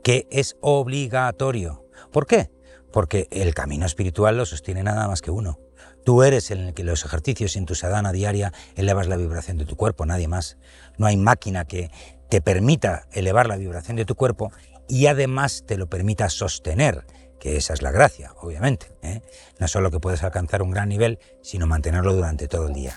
que 0.04 0.28
es 0.30 0.56
obligatorio. 0.60 1.84
¿Por 2.12 2.28
qué? 2.28 2.52
Porque 2.92 3.26
el 3.32 3.52
camino 3.52 3.84
espiritual 3.84 4.36
lo 4.36 4.46
sostiene 4.46 4.84
nada 4.84 5.08
más 5.08 5.22
que 5.22 5.32
uno. 5.32 5.58
Tú 6.04 6.22
eres 6.22 6.52
el 6.52 6.72
que 6.72 6.84
los 6.84 7.04
ejercicios 7.04 7.56
en 7.56 7.66
tu 7.66 7.74
sadhana 7.74 8.12
diaria 8.12 8.52
elevas 8.76 9.08
la 9.08 9.16
vibración 9.16 9.58
de 9.58 9.66
tu 9.66 9.74
cuerpo, 9.74 10.06
nadie 10.06 10.28
más. 10.28 10.56
No 10.98 11.06
hay 11.06 11.16
máquina 11.16 11.64
que 11.64 11.90
te 12.30 12.40
permita 12.40 13.08
elevar 13.10 13.48
la 13.48 13.56
vibración 13.56 13.96
de 13.96 14.04
tu 14.04 14.14
cuerpo 14.14 14.52
y 14.88 15.06
además 15.06 15.64
te 15.66 15.76
lo 15.76 15.88
permita 15.88 16.30
sostener, 16.30 17.06
que 17.40 17.56
esa 17.56 17.74
es 17.74 17.82
la 17.82 17.90
gracia, 17.90 18.34
obviamente. 18.40 18.86
¿eh? 19.02 19.20
No 19.58 19.66
solo 19.66 19.90
que 19.90 19.98
puedes 19.98 20.22
alcanzar 20.22 20.62
un 20.62 20.70
gran 20.70 20.88
nivel, 20.88 21.18
sino 21.42 21.66
mantenerlo 21.66 22.14
durante 22.14 22.46
todo 22.46 22.68
el 22.68 22.74
día. 22.74 22.94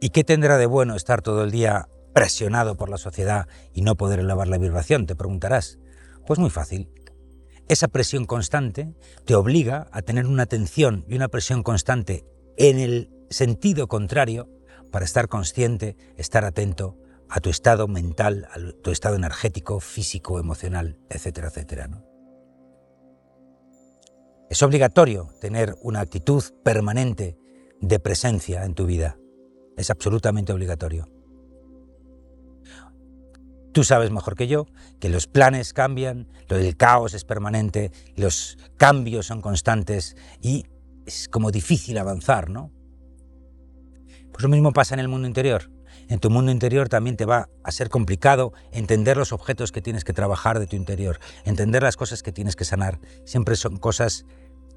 ¿Y 0.00 0.10
qué 0.10 0.24
tendrá 0.24 0.56
de 0.56 0.64
bueno 0.64 0.96
estar 0.96 1.20
todo 1.20 1.44
el 1.44 1.50
día 1.50 1.88
presionado 2.14 2.76
por 2.76 2.88
la 2.88 2.96
sociedad 2.96 3.46
y 3.74 3.82
no 3.82 3.96
poder 3.96 4.20
elevar 4.20 4.48
la 4.48 4.56
vibración? 4.56 5.06
Te 5.06 5.14
preguntarás. 5.14 5.78
Pues 6.26 6.38
muy 6.38 6.48
fácil. 6.48 6.90
Esa 7.68 7.86
presión 7.86 8.24
constante 8.24 8.94
te 9.26 9.34
obliga 9.34 9.88
a 9.92 10.00
tener 10.00 10.26
una 10.26 10.44
atención 10.44 11.04
y 11.06 11.16
una 11.16 11.28
presión 11.28 11.62
constante 11.62 12.24
en 12.56 12.78
el 12.78 13.10
sentido 13.28 13.88
contrario 13.88 14.48
para 14.90 15.04
estar 15.04 15.28
consciente, 15.28 15.96
estar 16.16 16.46
atento 16.46 16.96
a 17.28 17.40
tu 17.40 17.50
estado 17.50 17.86
mental, 17.86 18.48
a 18.50 18.82
tu 18.82 18.90
estado 18.90 19.16
energético, 19.16 19.80
físico, 19.80 20.40
emocional, 20.40 20.98
etcétera, 21.10 21.48
etcétera. 21.48 21.90
Es 24.48 24.62
obligatorio 24.62 25.28
tener 25.40 25.76
una 25.82 26.00
actitud 26.00 26.42
permanente 26.64 27.36
de 27.80 28.00
presencia 28.00 28.64
en 28.64 28.74
tu 28.74 28.86
vida. 28.86 29.16
Es 29.76 29.90
absolutamente 29.90 30.52
obligatorio. 30.52 31.08
Tú 33.72 33.84
sabes 33.84 34.10
mejor 34.10 34.34
que 34.34 34.48
yo 34.48 34.66
que 34.98 35.08
los 35.08 35.26
planes 35.26 35.72
cambian, 35.72 36.28
el 36.48 36.76
caos 36.76 37.14
es 37.14 37.24
permanente, 37.24 37.92
los 38.16 38.58
cambios 38.76 39.26
son 39.26 39.40
constantes 39.40 40.16
y 40.40 40.64
es 41.06 41.28
como 41.28 41.50
difícil 41.50 41.98
avanzar, 41.98 42.50
¿no? 42.50 42.72
Pues 44.32 44.42
lo 44.42 44.48
mismo 44.48 44.72
pasa 44.72 44.94
en 44.94 45.00
el 45.00 45.08
mundo 45.08 45.28
interior. 45.28 45.70
En 46.08 46.18
tu 46.18 46.30
mundo 46.30 46.50
interior 46.50 46.88
también 46.88 47.16
te 47.16 47.24
va 47.24 47.48
a 47.62 47.70
ser 47.70 47.88
complicado 47.88 48.52
entender 48.72 49.16
los 49.16 49.32
objetos 49.32 49.70
que 49.70 49.82
tienes 49.82 50.02
que 50.02 50.12
trabajar 50.12 50.58
de 50.58 50.66
tu 50.66 50.74
interior, 50.74 51.20
entender 51.44 51.82
las 51.82 51.96
cosas 51.96 52.22
que 52.22 52.32
tienes 52.32 52.56
que 52.56 52.64
sanar. 52.64 52.98
Siempre 53.24 53.54
son 53.54 53.76
cosas 53.76 54.26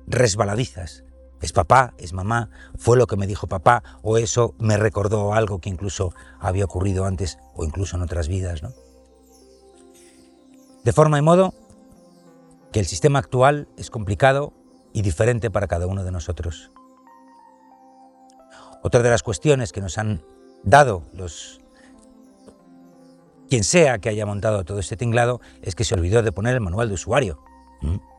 resbaladizas. 0.05 1.03
Es 1.43 1.51
papá, 1.51 1.93
es 1.97 2.13
mamá, 2.13 2.49
fue 2.77 2.95
lo 2.95 3.05
que 3.05 3.17
me 3.17 3.27
dijo 3.27 3.47
papá, 3.47 3.83
o 4.01 4.17
eso 4.17 4.55
me 4.59 4.77
recordó 4.77 5.33
algo 5.33 5.59
que 5.59 5.67
incluso 5.67 6.13
había 6.39 6.63
ocurrido 6.63 7.03
antes 7.03 7.37
o 7.53 7.65
incluso 7.65 7.97
en 7.97 8.01
otras 8.01 8.29
vidas, 8.29 8.63
¿no? 8.63 8.71
De 10.85 10.93
forma 10.93 11.19
y 11.19 11.21
modo 11.21 11.53
que 12.71 12.79
el 12.79 12.85
sistema 12.85 13.19
actual 13.19 13.67
es 13.75 13.89
complicado 13.89 14.53
y 14.93 15.01
diferente 15.01 15.51
para 15.51 15.67
cada 15.67 15.85
uno 15.85 16.05
de 16.05 16.11
nosotros. 16.11 16.71
Otra 18.81 19.01
de 19.01 19.09
las 19.09 19.21
cuestiones 19.21 19.73
que 19.73 19.81
nos 19.81 19.97
han 19.97 20.23
dado 20.63 21.03
los 21.11 21.59
quien 23.49 23.65
sea 23.65 23.99
que 23.99 24.07
haya 24.07 24.25
montado 24.25 24.63
todo 24.63 24.79
este 24.79 24.95
tinglado 24.95 25.41
es 25.61 25.75
que 25.75 25.83
se 25.83 25.93
olvidó 25.93 26.23
de 26.23 26.31
poner 26.31 26.53
el 26.53 26.61
manual 26.61 26.87
de 26.87 26.93
usuario. 26.93 27.43
¿Mm? 27.81 28.12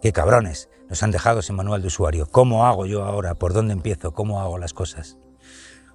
Qué 0.00 0.12
cabrones 0.12 0.68
nos 0.88 1.02
han 1.02 1.10
dejado 1.10 1.40
ese 1.40 1.52
manual 1.52 1.82
de 1.82 1.88
usuario. 1.88 2.26
¿Cómo 2.26 2.66
hago 2.66 2.86
yo 2.86 3.04
ahora? 3.04 3.34
¿Por 3.34 3.52
dónde 3.52 3.72
empiezo? 3.72 4.12
¿Cómo 4.12 4.40
hago 4.40 4.58
las 4.58 4.72
cosas? 4.72 5.18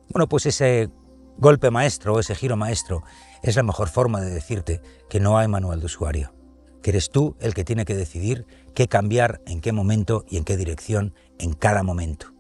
Bueno, 0.09 0.27
pues 0.27 0.45
ese 0.45 0.89
golpe 1.37 1.71
maestro 1.71 2.13
o 2.13 2.19
ese 2.19 2.35
giro 2.35 2.57
maestro 2.57 3.03
es 3.41 3.55
la 3.55 3.63
mejor 3.63 3.89
forma 3.89 4.21
de 4.21 4.29
decirte 4.29 4.81
que 5.09 5.19
no 5.19 5.37
hay 5.37 5.47
manual 5.47 5.79
de 5.79 5.85
usuario, 5.85 6.33
que 6.81 6.91
eres 6.91 7.09
tú 7.09 7.35
el 7.39 7.53
que 7.53 7.63
tiene 7.63 7.85
que 7.85 7.95
decidir 7.95 8.45
qué 8.75 8.87
cambiar, 8.87 9.41
en 9.45 9.61
qué 9.61 9.71
momento 9.71 10.25
y 10.29 10.37
en 10.37 10.43
qué 10.43 10.57
dirección 10.57 11.15
en 11.39 11.53
cada 11.53 11.81
momento. 11.81 12.33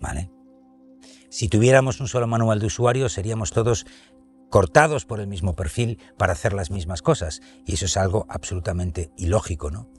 ¿Vale? 0.00 0.30
Si 1.28 1.48
tuviéramos 1.48 2.00
un 2.00 2.08
solo 2.08 2.26
manual 2.26 2.60
de 2.60 2.66
usuario, 2.66 3.08
seríamos 3.08 3.50
todos 3.50 3.84
cortados 4.48 5.04
por 5.04 5.20
el 5.20 5.26
mismo 5.26 5.54
perfil 5.54 6.00
para 6.16 6.32
hacer 6.32 6.52
las 6.52 6.70
mismas 6.70 7.02
cosas, 7.02 7.42
y 7.66 7.74
eso 7.74 7.84
es 7.84 7.96
algo 7.96 8.26
absolutamente 8.30 9.10
ilógico, 9.16 9.70
¿no? 9.70 9.90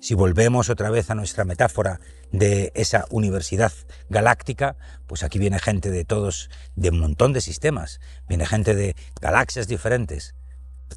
Si 0.00 0.14
volvemos 0.14 0.68
otra 0.68 0.90
vez 0.90 1.10
a 1.10 1.14
nuestra 1.14 1.44
metáfora 1.44 2.00
de 2.30 2.70
esa 2.74 3.06
universidad 3.10 3.72
galáctica, 4.10 4.76
pues 5.06 5.22
aquí 5.22 5.38
viene 5.38 5.58
gente 5.58 5.90
de 5.90 6.04
todos, 6.04 6.50
de 6.74 6.90
un 6.90 7.00
montón 7.00 7.32
de 7.32 7.40
sistemas, 7.40 8.00
viene 8.28 8.46
gente 8.46 8.74
de 8.74 8.94
galaxias 9.20 9.68
diferentes, 9.68 10.34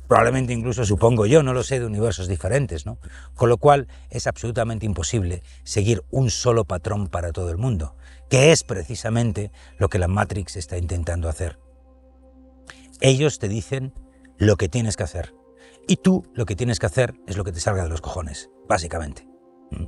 probablemente 0.08 0.54
incluso 0.54 0.86
supongo 0.86 1.26
yo, 1.26 1.44
no 1.44 1.54
lo 1.54 1.64
sé, 1.64 1.80
de 1.80 1.86
universos 1.86 2.28
diferentes, 2.28 2.86
¿no? 2.86 3.00
Con 3.36 3.50
lo 3.50 3.58
cual 3.58 3.88
es 4.10 4.28
absolutamente 4.28 4.86
imposible 4.86 5.44
seguir 5.64 6.04
un 6.12 6.30
solo 6.30 6.66
patrón 6.66 7.08
para 7.08 7.32
todo 7.32 7.52
el 7.52 7.58
mundo, 7.58 7.96
que 8.30 8.52
es 8.52 8.64
precisamente 8.64 9.52
lo 9.78 9.90
que 9.90 10.00
la 10.00 10.10
Matrix 10.10 10.58
está 10.58 10.78
intentando 10.78 11.30
hacer. 11.30 11.58
Ellos 13.00 13.40
te 13.40 13.48
dicen 13.48 13.94
lo 14.38 14.58
que 14.58 14.68
tienes 14.68 14.98
que 14.98 15.04
hacer, 15.04 15.34
y 15.88 15.96
tú 15.96 16.30
lo 16.34 16.46
que 16.46 16.58
tienes 16.58 16.80
que 16.80 16.86
hacer 16.86 17.16
es 17.28 17.38
lo 17.38 17.46
que 17.46 17.54
te 17.54 17.62
salga 17.62 17.84
de 17.84 17.90
los 17.90 18.02
cojones 18.02 18.50
básicamente. 18.70 19.28
¿Mm? 19.72 19.88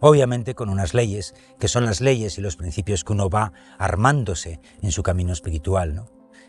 Obviamente 0.00 0.54
con 0.54 0.70
unas 0.70 0.94
leyes, 0.94 1.34
que 1.60 1.68
son 1.68 1.84
las 1.84 2.00
leyes 2.00 2.38
y 2.38 2.40
los 2.40 2.56
principios 2.56 3.04
que 3.04 3.12
uno 3.12 3.28
va 3.28 3.52
armándose 3.78 4.60
en 4.82 4.90
su 4.90 5.02
camino 5.02 5.32
espiritual. 5.32 5.94
¿no? 5.94 6.06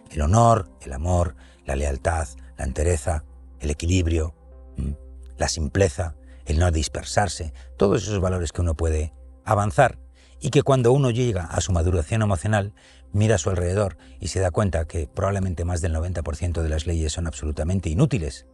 El 0.09 0.21
honor, 0.21 0.71
el 0.81 0.93
amor, 0.93 1.35
la 1.65 1.75
lealtad, 1.75 2.27
la 2.57 2.65
entereza, 2.65 3.25
el 3.59 3.69
equilibrio, 3.69 4.33
¿Mm? 4.77 4.91
la 5.37 5.49
simpleza, 5.49 6.15
el 6.45 6.57
no 6.57 6.71
dispersarse, 6.71 7.53
todos 7.77 8.03
esos 8.03 8.19
valores 8.19 8.51
que 8.51 8.61
uno 8.61 8.73
puede 8.73 9.13
avanzar 9.43 9.99
y 10.39 10.51
que 10.51 10.63
cuando 10.63 10.93
uno 10.93 11.11
llega 11.11 11.43
a 11.43 11.59
su 11.59 11.73
maduración 11.73 12.21
emocional, 12.21 12.73
mira 13.11 13.35
a 13.35 13.39
su 13.39 13.49
alrededor 13.49 13.97
y 14.19 14.29
se 14.29 14.39
da 14.39 14.51
cuenta 14.51 14.85
que 14.85 15.07
probablemente 15.07 15.65
más 15.65 15.81
del 15.81 15.93
90% 15.93 16.61
de 16.61 16.69
las 16.69 16.87
leyes 16.87 17.11
son 17.11 17.27
absolutamente 17.27 17.89
inútiles 17.89 18.45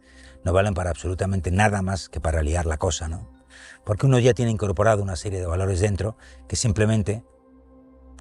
no 0.46 0.52
valen 0.52 0.74
para 0.74 0.90
absolutamente 0.90 1.50
nada 1.50 1.82
más 1.82 2.08
que 2.08 2.20
para 2.20 2.40
liar 2.40 2.66
la 2.66 2.78
cosa, 2.78 3.08
¿no? 3.08 3.28
Porque 3.84 4.06
uno 4.06 4.20
ya 4.20 4.32
tiene 4.32 4.52
incorporado 4.52 5.02
una 5.02 5.16
serie 5.16 5.40
de 5.40 5.46
valores 5.46 5.80
dentro 5.80 6.16
que 6.46 6.54
simplemente, 6.54 7.24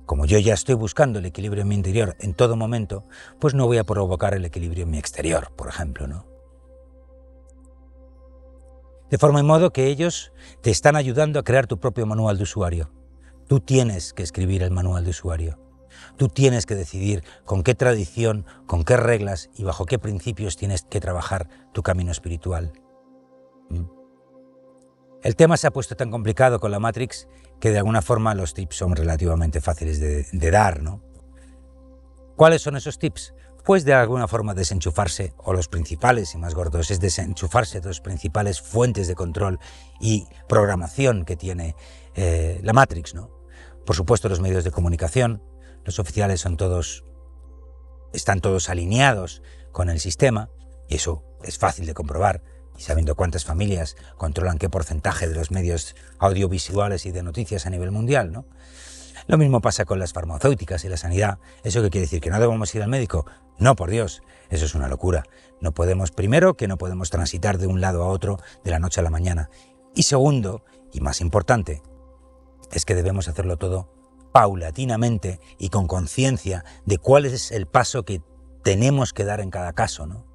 como 0.08 0.26
yo 0.26 0.40
ya 0.40 0.56
estoy 0.56 0.74
buscando 0.74 1.20
el 1.20 1.26
equilibrio 1.28 1.62
en 1.62 1.68
mi 1.68 1.76
interior 1.76 2.16
en 2.20 2.34
todo 2.34 2.56
momento, 2.56 3.06
pues 3.40 3.54
no 3.54 3.68
voy 3.68 3.78
a 3.78 3.84
provocar 3.84 4.34
el 4.34 4.44
equilibrio 4.44 4.86
en 4.86 4.90
mi 4.90 4.98
exterior, 4.98 5.52
por 5.56 5.68
ejemplo, 5.68 6.08
¿no? 6.08 6.26
De 9.12 9.20
forma 9.20 9.40
y 9.40 9.44
modo 9.44 9.72
que 9.72 9.86
ellos 9.86 10.34
te 10.62 10.72
están 10.72 10.96
ayudando 10.96 11.40
a 11.40 11.44
crear 11.44 11.68
tu 11.68 11.80
propio 11.80 12.08
manual 12.08 12.38
de 12.38 12.44
usuario. 12.44 12.90
Tú 13.48 13.60
tienes 13.60 14.14
que 14.14 14.24
escribir 14.24 14.64
el 14.64 14.72
manual 14.72 15.04
de 15.04 15.12
usuario. 15.12 15.60
Tú 16.18 16.30
tienes 16.30 16.66
que 16.66 16.76
decidir 16.76 17.24
con 17.44 17.64
qué 17.64 17.76
tradición, 17.76 18.46
con 18.66 18.84
qué 18.84 18.98
reglas 18.98 19.50
y 19.56 19.64
bajo 19.64 19.86
qué 19.86 20.00
principios 20.00 20.56
tienes 20.56 20.84
que 20.84 21.00
trabajar 21.00 21.50
tu 21.74 21.84
camino 21.84 22.12
espiritual. 22.12 22.74
¿Mm? 23.70 23.84
El 25.26 25.36
tema 25.36 25.58
se 25.58 25.66
ha 25.66 25.72
puesto 25.72 25.96
tan 25.96 26.12
complicado 26.12 26.60
con 26.60 26.70
la 26.70 26.80
Matrix 26.80 27.28
que 27.60 27.72
de 27.72 27.80
alguna 27.80 28.04
forma 28.04 28.36
los 28.36 28.54
tips 28.54 28.76
son 28.76 28.96
relativamente 28.96 29.60
fáciles 29.60 30.00
de, 30.00 30.52
dar, 30.52 30.84
¿no? 30.84 31.02
¿Cuáles 32.36 32.62
son 32.62 32.78
esos 32.78 33.00
tips? 33.00 33.34
Pues 33.64 33.86
de 33.86 33.96
alguna 33.96 34.28
forma 34.28 34.54
desenchufarse, 34.54 35.34
o 35.38 35.52
los 35.52 35.68
principales 35.68 36.36
y 36.36 36.38
más 36.38 36.54
gordos, 36.54 36.92
es 36.92 37.00
desenchufarse 37.00 37.82
de 37.82 37.88
las 37.88 38.02
principales 38.02 38.62
fuentes 38.62 39.08
de 39.08 39.16
control 39.16 39.60
y 40.00 40.28
programación 40.48 41.26
que 41.26 41.36
tiene 41.36 41.76
eh, 42.14 42.60
la 42.62 42.74
Matrix, 42.74 43.16
¿no? 43.16 43.32
Por 43.84 43.96
supuesto 43.96 44.30
los 44.30 44.42
medios 44.42 44.64
de 44.64 44.70
comunicación, 44.70 45.42
los 45.86 46.00
oficiales 46.00 46.42
son 46.42 46.58
todos 46.58 47.06
están 48.16 48.42
todos 48.42 48.70
alineados 48.70 49.42
con 49.72 49.90
el 49.90 50.00
sistema, 50.00 50.50
y 50.88 50.96
eso 50.96 51.24
es 51.44 51.58
fácil 51.58 51.86
de 51.86 51.94
comprobar, 51.94 52.42
y 52.78 52.82
sabiendo 52.82 53.16
cuántas 53.16 53.46
familias 53.46 53.96
controlan 54.18 54.58
qué 54.58 54.70
porcentaje 54.70 55.28
de 55.28 55.36
los 55.36 55.52
medios 55.52 55.96
audiovisuales 56.20 57.06
y 57.06 57.12
de 57.12 57.24
noticias 57.24 57.66
a 57.66 57.70
nivel 57.70 57.92
mundial, 57.92 58.32
¿no? 58.32 58.46
Lo 59.28 59.38
mismo 59.38 59.62
pasa 59.62 59.86
con 59.86 59.98
las 59.98 60.14
farmacéuticas 60.14 60.86
y 60.86 60.90
la 60.90 60.98
sanidad. 60.98 61.40
¿Eso 61.64 61.82
qué 61.82 61.90
quiere 61.90 62.06
decir? 62.06 62.22
¿Que 62.22 62.30
no 62.30 62.40
debemos 62.40 62.76
ir 62.76 62.84
al 62.84 62.90
médico? 62.90 63.26
No, 63.58 63.76
por 63.76 63.90
Dios, 63.90 64.22
eso 64.50 64.66
es 64.66 64.76
una 64.76 64.88
locura. 64.88 65.24
No 65.62 65.74
podemos, 65.74 66.12
primero, 66.12 66.56
que 66.56 66.68
no 66.68 66.78
podemos 66.78 67.10
transitar 67.10 67.58
de 67.58 67.66
un 67.66 67.82
lado 67.82 68.04
a 68.04 68.08
otro 68.08 68.40
de 68.64 68.72
la 68.72 68.80
noche 68.80 69.00
a 69.00 69.04
la 69.04 69.10
mañana. 69.10 69.50
Y 69.96 70.04
segundo, 70.04 70.64
y 70.94 71.00
más 71.00 71.22
importante, 71.22 71.82
es 72.72 72.86
que 72.86 72.94
debemos 72.94 73.28
hacerlo 73.28 73.58
todo 73.58 73.95
paulatinamente 74.36 75.40
y 75.58 75.70
con 75.70 75.88
conciencia 75.88 76.66
de 76.86 76.98
cuál 76.98 77.24
es 77.26 77.54
el 77.54 77.68
paso 77.68 78.04
que 78.04 78.22
tenemos 78.64 79.14
que 79.14 79.24
dar 79.24 79.40
en 79.40 79.50
cada 79.50 79.72
caso. 79.72 80.08
¿no? 80.08 80.26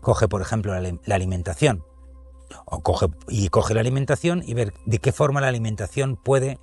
Coge, 0.00 0.28
por 0.28 0.40
ejemplo, 0.40 0.72
la, 0.80 1.14
alimentación. 1.14 1.84
O 2.64 2.80
coge, 2.80 3.08
y 3.28 3.50
coge 3.50 3.74
la 3.74 3.80
alimentación 3.80 4.42
y 4.46 4.54
ver 4.54 4.72
de 4.86 4.98
qué 4.98 5.12
forma 5.12 5.42
la 5.42 5.48
alimentación 5.48 6.16
puede 6.16 6.58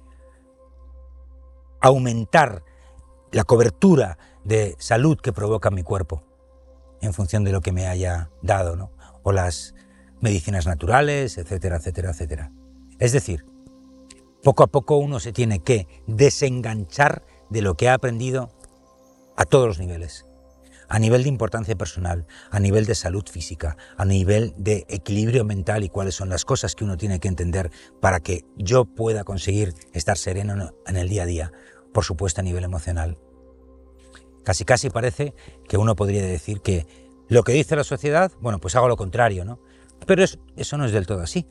aumentar 1.82 2.63
la 3.32 3.44
cobertura 3.44 4.18
de 4.44 4.75
salud 4.80 5.20
que 5.22 5.32
provoca 5.32 5.70
mi 5.70 5.84
cuerpo 5.84 6.24
en 7.01 7.13
función 7.13 7.44
de 7.44 7.51
lo 7.51 7.62
que 7.62 7.74
me 7.74 7.86
haya 7.86 8.32
dado, 8.42 8.75
¿no? 8.75 8.92
O 9.22 9.32
las 9.32 9.75
medicinas 10.20 10.66
naturales, 10.66 11.38
etcétera, 11.38 11.77
etcétera, 11.77 12.10
etcétera. 12.10 12.51
Es 12.98 13.12
decir, 13.12 13.46
poco 14.48 14.63
a 14.63 14.68
poco 14.68 14.96
uno 14.96 15.20
se 15.20 15.34
tiene 15.34 15.60
que 15.60 15.89
desenganchar 16.08 17.25
de 17.50 17.62
lo 17.62 17.75
que 17.75 17.89
ha 17.89 17.94
aprendido 17.94 18.50
a 19.36 19.44
todos 19.44 19.68
los 19.68 19.77
niveles. 19.77 20.25
A 20.88 21.00
nivel 21.00 21.24
de 21.24 21.27
importancia 21.27 21.75
personal, 21.75 22.27
a 22.50 22.62
nivel 22.62 22.86
de 22.86 22.96
salud 22.96 23.25
física, 23.30 23.75
a 23.98 24.06
nivel 24.06 24.54
de 24.56 24.86
equilibrio 24.88 25.44
mental 25.44 25.84
y 25.84 25.89
cuáles 25.89 26.16
son 26.16 26.30
las 26.30 26.46
cosas 26.46 26.75
que 26.75 26.86
uno 26.86 26.96
tiene 26.96 27.20
que 27.20 27.27
entender 27.27 27.72
para 28.00 28.22
que 28.22 28.46
yo 28.56 28.86
pueda 28.86 29.25
conseguir 29.25 29.74
estar 29.92 30.18
sereno 30.18 30.72
en 30.86 30.96
el 30.96 31.10
día 31.10 31.24
a 31.24 31.25
día. 31.25 31.51
Por 31.94 32.06
supuesto 32.06 32.39
a 32.39 32.46
nivel 32.46 32.63
emocional. 32.63 33.18
Casi 34.46 34.63
casi 34.63 34.89
parece 34.89 35.34
que 35.68 35.75
uno 35.75 35.98
podría 35.98 36.25
decir 36.25 36.62
que 36.62 36.88
lo 37.27 37.44
que 37.44 37.51
dice 37.51 37.75
la 37.75 37.84
sociedad, 37.84 38.32
bueno, 38.39 38.60
pues 38.60 38.77
hago 38.77 38.88
lo 38.88 38.96
contrario, 38.96 39.44
¿no? 39.44 39.60
Pero 40.06 40.24
eso 40.24 40.77
no 40.77 40.86
es 40.86 40.94
del 40.94 41.06
todo 41.06 41.20
así 41.20 41.46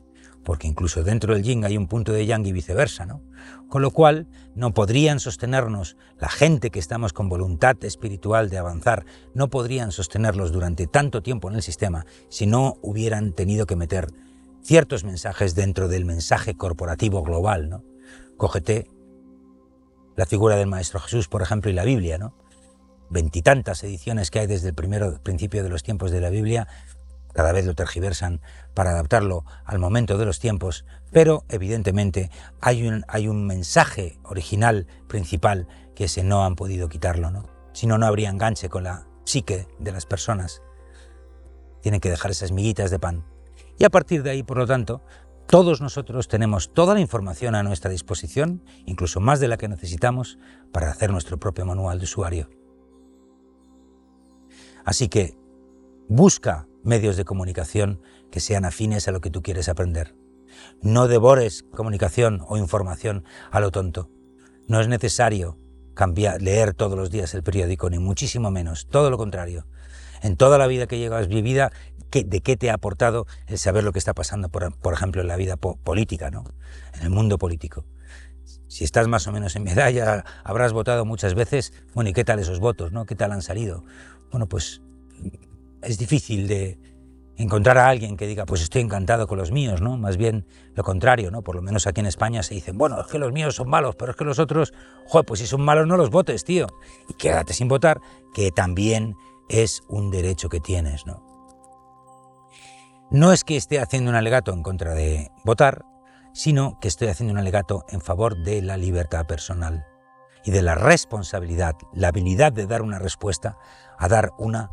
porque 0.47 0.65
incluso 0.65 1.03
dentro 1.03 1.33
del 1.33 1.43
yin 1.43 1.65
hay 1.65 1.75
un 1.75 1.87
punto 1.87 2.13
de 2.13 2.25
yang 2.25 2.45
y 2.45 2.53
viceversa, 2.53 3.05
¿no? 3.05 3.21
Con 3.67 3.81
lo 3.81 3.91
cual 3.91 4.29
no 4.55 4.73
podrían 4.73 5.19
sostenernos 5.19 5.97
la 6.21 6.29
gente 6.29 6.69
que 6.69 6.79
estamos 6.79 7.11
con 7.11 7.27
voluntad 7.27 7.75
espiritual 7.83 8.49
de 8.49 8.57
avanzar, 8.57 9.05
no 9.33 9.49
podrían 9.49 9.91
sostenerlos 9.91 10.53
durante 10.53 10.87
tanto 10.87 11.21
tiempo 11.21 11.49
en 11.49 11.55
el 11.55 11.63
sistema 11.63 12.05
si 12.29 12.45
no 12.47 12.77
hubieran 12.81 13.33
tenido 13.33 13.65
que 13.65 13.75
meter 13.75 14.07
ciertos 14.61 15.03
mensajes 15.03 15.53
dentro 15.53 15.89
del 15.89 16.05
mensaje 16.05 16.55
corporativo 16.55 17.23
global, 17.23 17.67
¿no? 17.67 17.83
Cógete 18.37 18.89
la 20.15 20.27
figura 20.27 20.55
del 20.55 20.67
Maestro 20.67 21.01
Jesús, 21.01 21.27
por 21.27 21.41
ejemplo, 21.41 21.69
y 21.69 21.73
la 21.73 21.83
Biblia, 21.83 22.17
¿no? 22.19 22.37
Veintitantas 23.09 23.83
ediciones 23.83 24.31
que 24.31 24.39
hay 24.39 24.47
desde 24.47 24.69
el 24.69 24.75
primero 24.75 25.21
principio 25.21 25.61
de 25.61 25.67
los 25.67 25.83
tiempos 25.83 26.09
de 26.11 26.21
la 26.21 26.29
Biblia, 26.29 26.69
cada 27.37 27.51
vez 27.51 27.67
lo 27.67 27.75
tergiversan 27.75 28.41
para 28.73 28.89
adaptarlo 28.89 29.45
al 29.63 29.77
momento 29.77 30.17
de 30.17 30.25
los 30.25 30.39
tiempos, 30.39 30.85
pero 31.11 31.45
evidentemente 31.49 32.31
hay 32.61 32.87
un, 32.87 33.05
hay 33.07 33.27
un 33.27 33.45
mensaje 33.45 34.17
original, 34.23 34.87
principal, 35.07 35.67
que 35.93 36.05
ese 36.05 36.23
no 36.23 36.43
han 36.45 36.55
podido 36.55 36.89
quitarlo, 36.89 37.29
¿no? 37.29 37.47
Si 37.73 37.85
no, 37.85 37.99
no 37.99 38.07
habría 38.07 38.31
enganche 38.31 38.69
con 38.69 38.85
la 38.85 39.05
psique 39.23 39.67
de 39.77 39.91
las 39.91 40.07
personas. 40.07 40.63
Tienen 41.83 41.99
que 41.99 42.09
dejar 42.09 42.31
esas 42.31 42.51
miguitas 42.51 42.89
de 42.89 42.97
pan. 42.97 43.23
Y 43.77 43.85
a 43.85 43.91
partir 43.91 44.23
de 44.23 44.31
ahí, 44.31 44.41
por 44.41 44.57
lo 44.57 44.65
tanto, 44.65 45.03
todos 45.45 45.79
nosotros 45.79 46.27
tenemos 46.27 46.73
toda 46.73 46.95
la 46.95 47.01
información 47.01 47.53
a 47.53 47.61
nuestra 47.61 47.91
disposición, 47.91 48.63
incluso 48.87 49.19
más 49.19 49.39
de 49.39 49.47
la 49.47 49.57
que 49.57 49.67
necesitamos, 49.67 50.39
para 50.73 50.89
hacer 50.89 51.11
nuestro 51.11 51.37
propio 51.37 51.67
manual 51.67 51.99
de 51.99 52.05
usuario. 52.05 52.49
Así 54.83 55.07
que 55.07 55.37
busca 56.09 56.67
medios 56.87 57.17
de 57.17 57.25
comunicación 57.25 58.01
que 58.31 58.39
sean 58.39 58.65
afines 58.65 59.07
a 59.07 59.11
lo 59.11 59.21
que 59.21 59.29
tú 59.29 59.43
quieres 59.43 59.69
aprender. 59.69 60.15
No 60.81 61.07
devores 61.07 61.63
comunicación 61.71 62.41
o 62.47 62.57
información 62.57 63.23
a 63.51 63.59
lo 63.59 63.71
tonto. 63.71 64.09
No 64.67 64.79
es 64.79 64.87
necesario 64.87 65.57
cambiar, 65.93 66.41
leer 66.41 66.73
todos 66.73 66.97
los 66.97 67.11
días 67.11 67.33
el 67.33 67.43
periódico, 67.43 67.89
ni 67.89 67.99
muchísimo 67.99 68.51
menos, 68.51 68.87
todo 68.87 69.09
lo 69.09 69.17
contrario. 69.17 69.67
En 70.21 70.35
toda 70.35 70.57
la 70.57 70.67
vida 70.67 70.87
que 70.87 70.97
llevas 70.97 71.27
vivida, 71.27 71.71
¿de 72.11 72.41
qué 72.41 72.57
te 72.57 72.69
ha 72.69 72.75
aportado 72.75 73.27
el 73.47 73.57
saber 73.57 73.83
lo 73.83 73.91
que 73.91 73.99
está 73.99 74.13
pasando, 74.13 74.49
por, 74.49 74.93
ejemplo, 74.93 75.21
en 75.21 75.27
la 75.27 75.35
vida 75.35 75.57
política, 75.57 76.31
¿no? 76.31 76.45
en 76.95 77.03
el 77.03 77.09
mundo 77.09 77.37
político? 77.37 77.85
Si 78.67 78.83
estás 78.83 79.07
más 79.07 79.27
o 79.27 79.31
menos 79.31 79.55
en 79.55 79.63
medalla, 79.63 80.25
habrás 80.43 80.73
votado 80.73 81.05
muchas 81.05 81.35
veces, 81.35 81.73
bueno, 81.93 82.09
¿y 82.09 82.13
qué 82.13 82.23
tal 82.23 82.39
esos 82.39 82.59
votos? 82.59 82.91
¿no? 82.91 83.05
¿Qué 83.05 83.15
tal 83.15 83.31
han 83.31 83.41
salido? 83.41 83.83
Bueno, 84.31 84.47
pues 84.47 84.81
es 85.81 85.97
difícil 85.97 86.47
de 86.47 86.79
encontrar 87.37 87.77
a 87.77 87.87
alguien 87.87 88.17
que 88.17 88.25
diga, 88.25 88.45
pues 88.45 88.61
estoy 88.61 88.81
encantado 88.81 89.27
con 89.27 89.37
los 89.37 89.51
míos, 89.51 89.79
¿no? 89.79 89.97
Más 89.97 90.17
bien 90.17 90.47
lo 90.73 90.83
contrario, 90.83 91.29
¿no? 91.29 91.43
Por 91.43 91.55
lo 91.55 91.61
menos 91.61 91.85
aquí 91.85 91.99
en 92.01 92.07
España 92.07 92.41
se 92.41 92.55
dicen, 92.55 92.77
bueno, 92.77 92.99
es 92.99 93.07
que 93.07 93.19
los 93.19 93.31
míos 93.31 93.55
son 93.55 93.69
malos, 93.69 93.95
pero 93.95 94.11
es 94.11 94.17
que 94.17 94.25
los 94.25 94.39
otros, 94.39 94.73
joder, 95.05 95.25
pues 95.25 95.39
si 95.39 95.47
son 95.47 95.61
malos 95.61 95.87
no 95.87 95.97
los 95.97 96.09
votes, 96.09 96.43
tío. 96.43 96.67
Y 97.07 97.13
quédate 97.13 97.53
sin 97.53 97.67
votar, 97.67 98.01
que 98.33 98.51
también 98.51 99.15
es 99.49 99.81
un 99.87 100.09
derecho 100.09 100.49
que 100.49 100.59
tienes, 100.59 101.05
¿no? 101.05 101.23
No 103.11 103.31
es 103.31 103.43
que 103.43 103.55
esté 103.55 103.79
haciendo 103.79 104.09
un 104.09 104.17
alegato 104.17 104.51
en 104.51 104.63
contra 104.63 104.93
de 104.93 105.31
votar, 105.45 105.85
sino 106.33 106.77
que 106.81 106.87
estoy 106.87 107.07
haciendo 107.07 107.33
un 107.33 107.39
alegato 107.39 107.85
en 107.89 108.01
favor 108.01 108.43
de 108.43 108.61
la 108.61 108.77
libertad 108.77 109.25
personal 109.25 109.85
y 110.43 110.51
de 110.51 110.61
la 110.61 110.75
responsabilidad, 110.75 111.75
la 111.93 112.09
habilidad 112.09 112.51
de 112.51 112.67
dar 112.67 112.81
una 112.81 112.99
respuesta 112.99 113.57
a 113.97 114.07
dar 114.07 114.31
una 114.37 114.71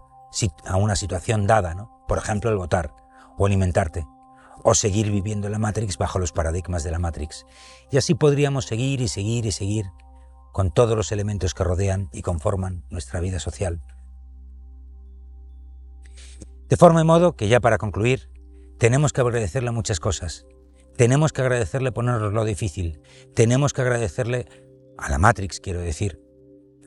a 0.65 0.77
una 0.77 0.97
situación 0.97 1.47
dada, 1.47 1.75
¿no? 1.75 1.95
por 2.07 2.19
ejemplo 2.19 2.51
el 2.51 2.57
votar 2.57 2.95
o 3.37 3.47
alimentarte, 3.47 4.07
o 4.63 4.75
seguir 4.75 5.11
viviendo 5.11 5.49
la 5.49 5.59
Matrix 5.59 5.99
bajo 5.99 6.19
los 6.19 6.33
paradigmas 6.33 6.85
de 6.85 6.91
la 6.91 6.99
Matrix. 6.99 7.45
Y 7.91 7.97
así 7.97 8.15
podríamos 8.15 8.67
seguir 8.67 9.01
y 9.01 9.09
seguir 9.09 9.47
y 9.47 9.53
seguir 9.53 9.87
con 10.53 10.71
todos 10.71 10.97
los 10.97 11.11
elementos 11.13 11.53
que 11.55 11.65
rodean 11.65 12.09
y 12.13 12.23
conforman 12.23 12.85
nuestra 12.89 13.21
vida 13.21 13.41
social. 13.41 13.83
De 16.69 16.77
forma 16.77 17.01
y 17.01 17.05
modo 17.05 17.37
que 17.37 17.49
ya 17.49 17.61
para 17.61 17.79
concluir, 17.79 18.31
tenemos 18.79 19.13
que 19.13 19.21
agradecerle 19.21 19.71
muchas 19.71 20.01
cosas. 20.01 20.47
Tenemos 20.97 21.33
que 21.33 21.43
agradecerle 21.43 21.93
ponernos 21.93 22.33
lo 22.33 22.45
difícil. 22.45 23.01
Tenemos 23.35 23.73
que 23.73 23.83
agradecerle 23.83 24.47
a 24.97 25.11
la 25.11 25.19
Matrix, 25.19 25.61
quiero 25.61 25.81
decir, 25.81 26.24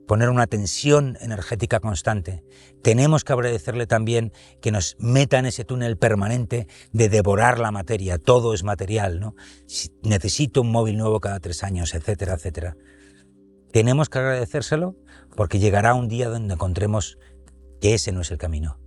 poner 0.07 0.29
una 0.29 0.47
tensión 0.47 1.17
energética 1.21 1.79
constante. 1.79 2.43
Tenemos 2.81 3.23
que 3.23 3.33
agradecerle 3.33 3.85
también 3.85 4.31
que 4.61 4.71
nos 4.71 4.95
meta 4.99 5.37
en 5.37 5.45
ese 5.45 5.65
túnel 5.65 5.97
permanente 5.97 6.67
de 6.93 7.09
devorar 7.09 7.59
la 7.59 7.71
materia. 7.71 8.17
Todo 8.17 8.53
es 8.53 8.63
material, 8.63 9.19
¿no? 9.19 9.35
necesito 10.03 10.61
un 10.61 10.71
móvil 10.71 10.97
nuevo 10.97 11.19
cada 11.19 11.39
tres 11.39 11.63
años, 11.63 11.93
etcétera, 11.93 12.35
etcétera. 12.35 12.77
Tenemos 13.71 14.09
que 14.09 14.19
agradecérselo 14.19 14.95
porque 15.35 15.59
llegará 15.59 15.93
un 15.93 16.07
día 16.07 16.29
donde 16.29 16.53
encontremos 16.53 17.17
que 17.81 17.93
ese 17.93 18.13
no 18.13 18.21
es 18.21 18.31
el 18.31 18.37
camino. 18.37 18.79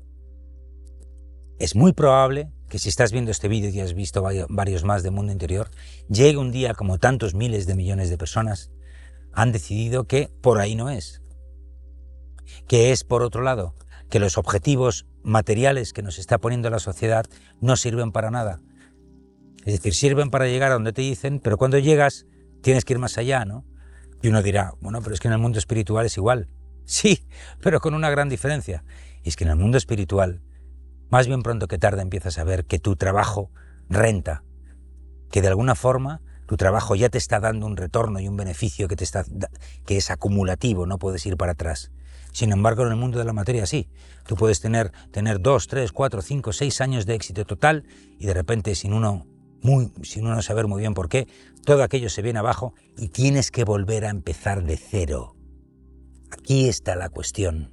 Es 1.59 1.77
muy 1.77 1.93
probable 1.93 2.51
que 2.71 2.79
si 2.79 2.89
estás 2.89 3.13
viendo 3.13 3.31
este 3.31 3.49
vídeo 3.49 3.69
y 3.69 3.81
has 3.81 3.93
visto 3.93 4.25
varios 4.49 4.85
más 4.85 5.03
de 5.03 5.11
Mundo 5.11 5.33
Interior, 5.33 5.71
llegue 6.09 6.39
un 6.39 6.51
día 6.51 6.73
como 6.73 6.99
tantos 6.99 7.35
miles 7.35 7.67
de 7.67 7.75
millones 7.75 8.09
de 8.09 8.17
personas 8.17 8.71
han 9.33 9.53
decidido 9.53 10.05
que 10.05 10.31
por 10.41 10.59
ahí 10.59 10.75
no 10.75 10.91
es. 10.91 11.23
Que 12.67 12.93
es, 12.93 13.05
por 13.05 13.23
otro 13.23 13.43
lado, 13.43 13.75
que 14.09 14.21
los 14.21 14.39
objetivos 14.39 15.07
materiales 15.23 15.93
que 15.93 16.03
nos 16.03 16.19
está 16.19 16.39
poniendo 16.39 16.71
la 16.71 16.79
sociedad 16.79 17.27
no 17.61 17.77
sirven 17.77 18.13
para 18.13 18.31
nada. 18.31 18.61
Es 19.65 19.75
decir, 19.75 19.95
sirven 19.95 20.31
para 20.31 20.47
llegar 20.47 20.71
a 20.71 20.75
donde 20.75 20.93
te 20.93 21.03
dicen, 21.03 21.41
pero 21.41 21.59
cuando 21.59 21.79
llegas 21.79 22.27
tienes 22.63 22.85
que 22.85 22.95
ir 22.95 22.99
más 22.99 23.19
allá, 23.19 23.45
¿no? 23.45 23.65
Y 24.23 24.29
uno 24.29 24.43
dirá, 24.43 24.75
bueno, 24.81 25.01
pero 25.03 25.15
es 25.15 25.21
que 25.21 25.29
en 25.29 25.35
el 25.35 25.41
mundo 25.41 25.59
espiritual 25.59 26.07
es 26.07 26.17
igual. 26.17 26.49
Sí, 26.91 27.25
pero 27.61 27.79
con 27.79 27.95
una 27.95 28.11
gran 28.11 28.29
diferencia. 28.29 28.83
Y 29.23 29.29
es 29.29 29.37
que 29.37 29.45
en 29.45 29.51
el 29.51 29.57
mundo 29.57 29.79
espiritual, 29.79 30.43
más 31.09 31.29
bien 31.29 31.43
pronto 31.43 31.69
que 31.69 31.79
tarde 31.79 32.03
empiezas 32.03 32.37
a 32.39 32.43
ver 32.43 32.65
que 32.65 32.81
tu 32.81 32.97
trabajo 32.97 33.53
renta, 33.89 34.43
que 35.31 35.41
de 35.41 35.47
alguna 35.47 35.77
forma 35.77 36.21
tu 36.51 36.57
trabajo 36.57 36.97
ya 36.97 37.09
te 37.09 37.17
está 37.17 37.39
dando 37.39 37.65
un 37.65 37.77
retorno 37.77 38.19
y 38.19 38.27
un 38.27 38.37
beneficio 38.37 38.89
que, 38.89 38.97
te 38.97 39.05
está, 39.05 39.25
que 39.87 39.97
es 39.97 40.11
acumulativo, 40.11 40.85
no 40.85 40.99
puedes 40.99 41.25
ir 41.25 41.37
para 41.37 41.53
atrás. 41.53 41.93
Sin 42.33 42.51
embargo, 42.51 42.83
en 42.85 42.89
el 42.89 42.97
mundo 42.97 43.21
de 43.21 43.25
la 43.25 43.33
materia 43.33 43.67
sí. 43.67 43.89
Tú 44.27 44.35
puedes 44.35 44.61
tener, 44.61 44.91
tener 45.13 45.41
dos, 45.41 45.69
tres, 45.69 45.93
cuatro, 45.93 46.23
cinco, 46.23 46.53
seis 46.53 46.81
años 46.81 47.07
de 47.07 47.15
éxito 47.15 47.45
total 47.45 47.85
y 48.19 48.27
de 48.27 48.35
repente, 48.35 48.75
sin 48.75 48.95
uno, 48.95 49.29
muy, 49.63 49.93
sin 50.03 50.27
uno 50.27 50.43
saber 50.43 50.67
muy 50.67 50.81
bien 50.81 50.93
por 50.93 51.09
qué, 51.09 51.29
todo 51.65 51.85
aquello 51.85 52.11
se 52.11 52.21
viene 52.21 52.41
abajo 52.41 52.75
y 52.99 53.11
tienes 53.11 53.53
que 53.53 53.63
volver 53.63 54.05
a 54.05 54.11
empezar 54.11 54.65
de 54.65 54.77
cero. 54.77 55.37
Aquí 56.33 56.69
está 56.69 56.97
la 56.97 57.11
cuestión. 57.11 57.73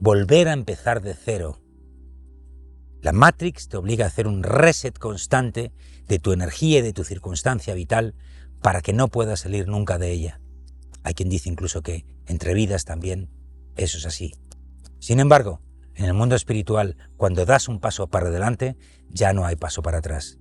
volver 0.00 0.48
a 0.48 0.52
empezar 0.52 1.00
de 1.00 1.14
cero. 1.14 1.62
La 3.00 3.12
Matrix 3.12 3.68
te 3.68 3.76
obliga 3.76 4.04
a 4.04 4.08
hacer 4.08 4.26
un 4.26 4.42
reset 4.42 4.98
constante 4.98 5.72
de 6.08 6.18
tu 6.18 6.32
energía 6.32 6.78
y 6.80 6.82
de 6.82 6.92
tu 6.92 7.04
circunstancia 7.04 7.74
vital 7.74 8.14
para 8.60 8.80
que 8.80 8.92
no 8.92 9.08
puedas 9.08 9.40
salir 9.40 9.68
nunca 9.68 9.98
de 9.98 10.10
ella. 10.10 10.40
Hay 11.04 11.14
quien 11.14 11.28
dice 11.28 11.48
incluso 11.48 11.82
que 11.82 12.04
entre 12.26 12.54
vidas 12.54 12.84
también 12.84 13.30
eso 13.76 13.98
es 13.98 14.06
así. 14.06 14.34
Sin 14.98 15.20
embargo, 15.20 15.62
en 15.94 16.06
el 16.06 16.14
mundo 16.14 16.34
espiritual, 16.34 16.96
cuando 17.16 17.44
das 17.44 17.68
un 17.68 17.80
paso 17.80 18.08
para 18.08 18.28
adelante, 18.28 18.76
ya 19.08 19.32
no 19.32 19.46
hay 19.46 19.56
paso 19.56 19.82
para 19.82 19.98
atrás. 19.98 20.38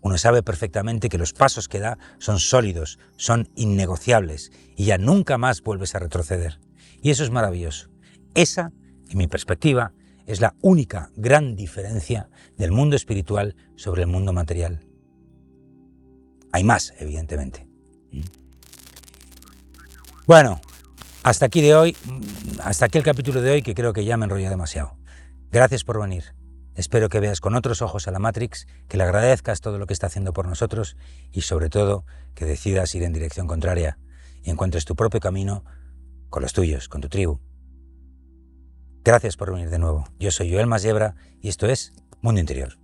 Uno 0.00 0.18
sabe 0.18 0.42
perfectamente 0.42 1.08
que 1.08 1.18
los 1.18 1.32
pasos 1.32 1.68
que 1.68 1.80
da 1.80 1.98
son 2.18 2.38
sólidos, 2.38 2.98
son 3.16 3.48
innegociables 3.54 4.52
y 4.76 4.86
ya 4.86 4.98
nunca 4.98 5.36
más 5.36 5.62
vuelves 5.62 5.94
a 5.94 5.98
retroceder. 5.98 6.60
Y 7.02 7.10
eso 7.10 7.24
es 7.24 7.30
maravilloso. 7.30 7.90
Esa, 8.34 8.72
en 9.08 9.18
mi 9.18 9.26
perspectiva, 9.26 9.92
es 10.26 10.40
la 10.40 10.54
única 10.60 11.10
gran 11.16 11.56
diferencia 11.56 12.28
del 12.56 12.72
mundo 12.72 12.96
espiritual 12.96 13.56
sobre 13.76 14.02
el 14.02 14.08
mundo 14.08 14.32
material. 14.32 14.80
Hay 16.52 16.64
más, 16.64 16.92
evidentemente. 16.98 17.66
Bueno, 20.26 20.60
hasta 21.22 21.46
aquí 21.46 21.60
de 21.60 21.74
hoy, 21.74 21.96
hasta 22.62 22.86
aquí 22.86 22.98
el 22.98 23.04
capítulo 23.04 23.40
de 23.40 23.52
hoy 23.52 23.62
que 23.62 23.74
creo 23.74 23.92
que 23.92 24.04
ya 24.04 24.16
me 24.16 24.24
enrolla 24.24 24.50
demasiado. 24.50 24.96
Gracias 25.50 25.84
por 25.84 26.00
venir. 26.00 26.34
Espero 26.74 27.08
que 27.08 27.20
veas 27.20 27.40
con 27.40 27.54
otros 27.54 27.80
ojos 27.80 28.06
a 28.06 28.10
la 28.10 28.18
Matrix, 28.18 28.66
que 28.88 28.98
le 28.98 29.04
agradezcas 29.04 29.60
todo 29.60 29.78
lo 29.78 29.86
que 29.86 29.94
está 29.94 30.08
haciendo 30.08 30.32
por 30.32 30.46
nosotros 30.46 30.96
y 31.32 31.40
sobre 31.42 31.70
todo 31.70 32.04
que 32.34 32.44
decidas 32.44 32.94
ir 32.94 33.02
en 33.02 33.12
dirección 33.12 33.46
contraria 33.46 33.98
y 34.42 34.50
encuentres 34.50 34.84
tu 34.84 34.94
propio 34.94 35.20
camino 35.20 35.64
con 36.28 36.42
los 36.42 36.52
tuyos, 36.52 36.88
con 36.88 37.00
tu 37.00 37.08
tribu. 37.08 37.40
Gracias 39.06 39.36
por 39.36 39.52
venir 39.52 39.70
de 39.70 39.78
nuevo. 39.78 40.08
Yo 40.18 40.32
soy 40.32 40.52
Joel 40.52 40.66
Masiebra 40.66 41.14
y 41.40 41.48
esto 41.48 41.68
es 41.68 41.92
Mundo 42.22 42.40
Interior. 42.40 42.76